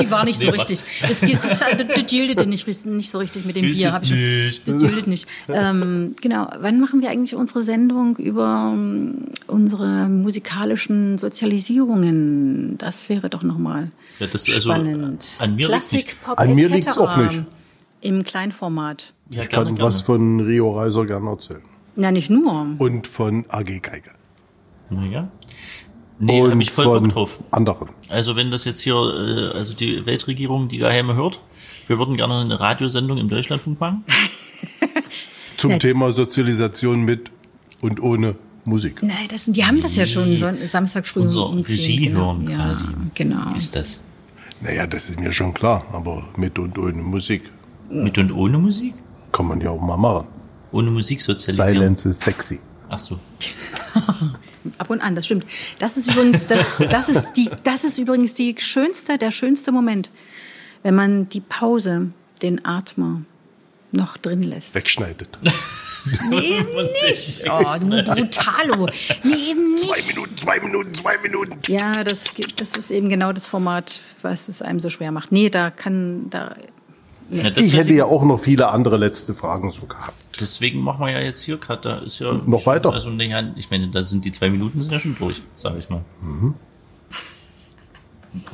[0.00, 0.82] Die war nicht so richtig.
[1.02, 3.92] Das, das, das, das gildete nicht, nicht so richtig mit dem Bier.
[3.92, 5.26] Hab ich schon, das gildete nicht.
[5.48, 6.50] Ähm, genau.
[6.58, 12.78] Wann machen wir eigentlich unsere Sendung über um, unsere musikalischen Sozialisierungen?
[12.78, 15.36] Das wäre doch nochmal ja, das also spannend.
[15.40, 17.44] An mir Klassik, Pop, An mir liegt es auch nicht.
[18.00, 19.12] Im Kleinformat.
[19.30, 19.86] Ja, ich gerne, kann gerne.
[19.86, 21.62] was von Rio Reiser gerne erzählen.
[21.96, 22.66] Na, nicht nur.
[22.78, 24.10] Und von AG Geige.
[24.90, 25.28] Naja.
[26.18, 27.40] Nee, habe ich voll Bock drauf.
[27.50, 27.88] Anderen.
[28.08, 31.40] Also wenn das jetzt hier, äh, also die Weltregierung, die Geheime hört,
[31.86, 34.04] wir würden gerne eine Radiosendung im Deutschlandfunk machen.
[35.56, 35.78] Zum ja.
[35.78, 37.30] Thema Sozialisation mit
[37.80, 39.02] und ohne Musik.
[39.02, 42.62] Nein, das, die haben das ja schon so Samstag früh Unser um Regie hören genau.
[42.62, 42.86] quasi.
[42.86, 43.54] Ja, genau.
[43.54, 44.00] Ist das?
[44.60, 47.42] Naja, das ist mir schon klar, aber mit und ohne Musik.
[47.90, 48.94] Mit und ohne Musik?
[49.32, 50.26] Kann man ja auch mal machen.
[50.74, 51.74] Ohne Musik sozialisieren.
[51.74, 52.60] Silence is sexy.
[52.90, 53.18] Ach so.
[54.78, 55.46] Ab und an, das stimmt.
[55.78, 60.10] Das ist übrigens, das, das ist die, das ist übrigens die schönste, der schönste Moment,
[60.82, 62.10] wenn man die Pause,
[62.42, 63.22] den Atmer
[63.92, 64.74] noch drin lässt.
[64.74, 65.28] Wegschneidet.
[66.28, 66.60] Nee,
[67.08, 67.44] nicht.
[67.50, 68.88] Oh, nur brutalo.
[69.22, 69.84] Nee, eben nicht.
[69.84, 71.58] Zwei Minuten, zwei Minuten, zwei Minuten.
[71.68, 72.24] Ja, das,
[72.56, 75.30] das ist eben genau das Format, was es einem so schwer macht.
[75.30, 76.56] Nee, da kann, da
[77.36, 80.14] ja, ich hätte ja auch noch viele andere letzte Fragen so gehabt.
[80.40, 82.92] Deswegen machen wir ja jetzt hier gerade, da ist ja noch schon, weiter.
[82.92, 83.10] Also
[83.56, 86.02] ich meine, da sind die zwei Minuten sind ja schon durch, sage ich mal.
[86.20, 86.54] Mhm.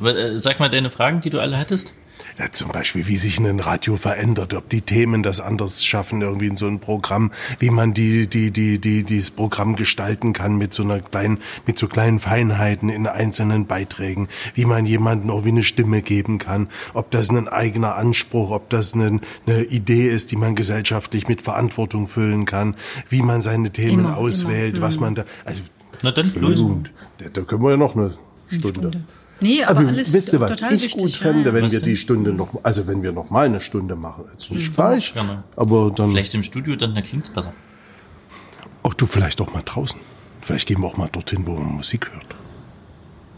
[0.05, 1.93] Äh, sag mal deine Fragen, die du alle hattest.
[2.41, 6.47] Ja, zum Beispiel, wie sich ein Radio verändert, ob die Themen das anders schaffen, irgendwie
[6.47, 7.29] in so einem Programm,
[7.59, 11.37] wie man die, die, die, die, dieses Programm gestalten kann mit so einer kleinen,
[11.67, 16.39] mit so kleinen Feinheiten in einzelnen Beiträgen, wie man jemanden auch wie eine Stimme geben
[16.39, 21.27] kann, ob das ein eigener Anspruch, ob das eine, eine Idee ist, die man gesellschaftlich
[21.27, 22.75] mit Verantwortung füllen kann,
[23.07, 24.87] wie man seine Themen immer, auswählt, immer.
[24.87, 25.01] was mhm.
[25.03, 25.61] man da, also,
[26.01, 26.65] Na dann, los.
[27.19, 28.09] Da können wir ja noch eine
[28.47, 28.79] Stunde.
[28.79, 29.03] Eine Stunde.
[29.41, 31.53] Nee, aber, aber alles wisst ihr, was ich wichtig, gut fände, ja.
[31.53, 34.51] wenn was wir die Stunde noch, also wenn wir noch mal eine Stunde machen, jetzt
[34.51, 34.75] nicht mhm.
[34.75, 35.13] gleich,
[35.55, 36.11] aber dann.
[36.11, 37.53] Vielleicht im Studio, dann, dann klingt's besser.
[38.83, 39.99] Auch du vielleicht doch mal draußen.
[40.41, 42.35] Vielleicht gehen wir auch mal dorthin, wo man Musik hört.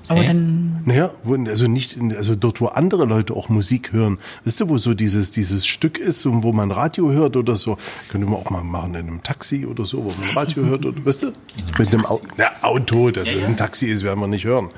[0.07, 0.27] Aber hey.
[0.27, 0.81] dann.
[0.85, 1.11] Naja,
[1.47, 4.17] also nicht, in, also dort, wo andere Leute auch Musik hören.
[4.43, 7.77] Wisst ihr, wo so dieses, dieses Stück ist, wo man Radio hört oder so?
[8.09, 11.05] Könnte man auch mal machen in einem Taxi oder so, wo man Radio hört oder,
[11.05, 11.33] wisst ihr?
[11.77, 14.71] Mit einem Auto, na, Auto, das ja, ist ein Taxi ist, werden wir nicht hören.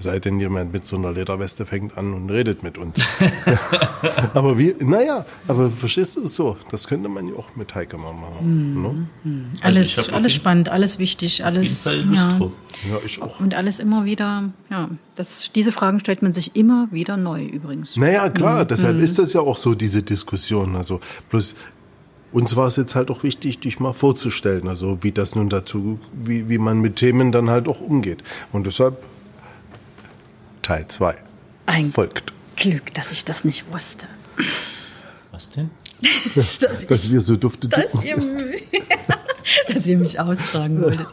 [0.00, 3.04] Sei denn jemand mit so einer Lederweste fängt an und redet mit uns.
[4.34, 6.56] aber wie, naja, aber verstehst du es so?
[6.70, 8.74] Das könnte man ja auch mit Heike mal machen.
[8.74, 8.82] Mhm.
[8.82, 9.46] Ne?
[9.62, 11.84] Alles, also alles spannend, alles wichtig, alles.
[11.84, 12.38] Ja.
[12.88, 13.40] Ja, ich auch.
[13.40, 17.96] Und alles immer wieder, ja, das, diese Fragen stellt man sich immer wieder neu übrigens.
[17.96, 20.76] Naja, klar, deshalb ist das ja auch so, diese Diskussion.
[20.76, 21.56] Also bloß
[22.30, 25.98] uns war es jetzt halt auch wichtig, dich mal vorzustellen, also wie das nun dazu,
[26.12, 28.22] wie, wie man mit Themen dann halt auch umgeht.
[28.52, 29.02] Und deshalb
[30.68, 31.16] Teil 2
[31.64, 32.34] Ein folgt.
[32.56, 34.06] Glück, dass ich das nicht wusste.
[35.30, 35.70] Was denn?
[36.90, 38.16] Dass wir so dufte Dass ihr,
[39.74, 41.06] dass ihr mich ausfragen wolltet.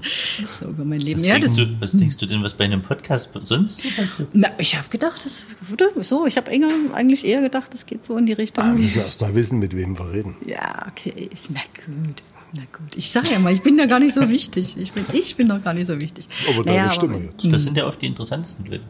[0.60, 1.20] So über mein Leben.
[1.20, 3.90] Was, Ja, denkst das, du, was denkst du denn, was bei einem Podcast sonst so
[3.96, 4.28] passiert?
[4.34, 6.28] na, ich habe gedacht, das würde so.
[6.28, 8.62] Ich habe eigentlich eher gedacht, das geht so in die Richtung.
[8.62, 10.36] Ah, müssen wir erst mal wissen, mit wem wir reden.
[10.46, 11.30] Ja, okay.
[11.32, 12.22] Ist, na gut.
[12.56, 12.96] Na gut.
[12.96, 14.78] Ich sage ja mal, ich bin da gar nicht so wichtig.
[14.78, 16.30] Ich bin, ich bin doch gar nicht so wichtig.
[16.54, 17.52] Aber deine Naja, Stimme aber- jetzt.
[17.52, 18.84] Das sind ja oft die interessantesten Leute.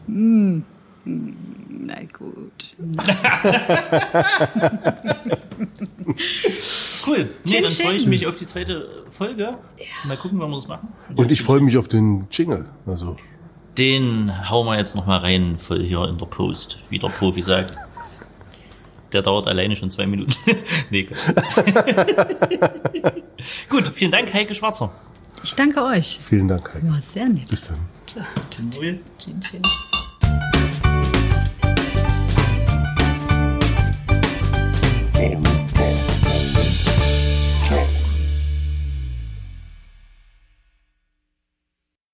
[1.06, 2.76] Na gut.
[7.06, 7.28] Cool.
[7.46, 9.54] Nee, dann freue ich mich auf die zweite Folge.
[10.06, 10.88] Mal gucken, wann wir das machen.
[11.14, 12.66] Und ich freue mich auf den Jingle.
[12.86, 13.16] Also,
[13.78, 17.42] Den hauen wir jetzt noch mal rein, voll hier in der Post, wie der Profi
[17.42, 17.76] sagt.
[19.12, 20.32] Der dauert alleine schon zwei Minuten.
[20.90, 21.16] nee, gut.
[23.70, 24.92] gut, vielen Dank, Heike Schwarzer.
[25.42, 26.18] Ich danke euch.
[26.24, 26.88] vielen Dank, Heike.
[26.88, 27.48] War sehr nett.
[27.48, 27.78] Bis dann.
[28.50, 29.00] Tim Wohl.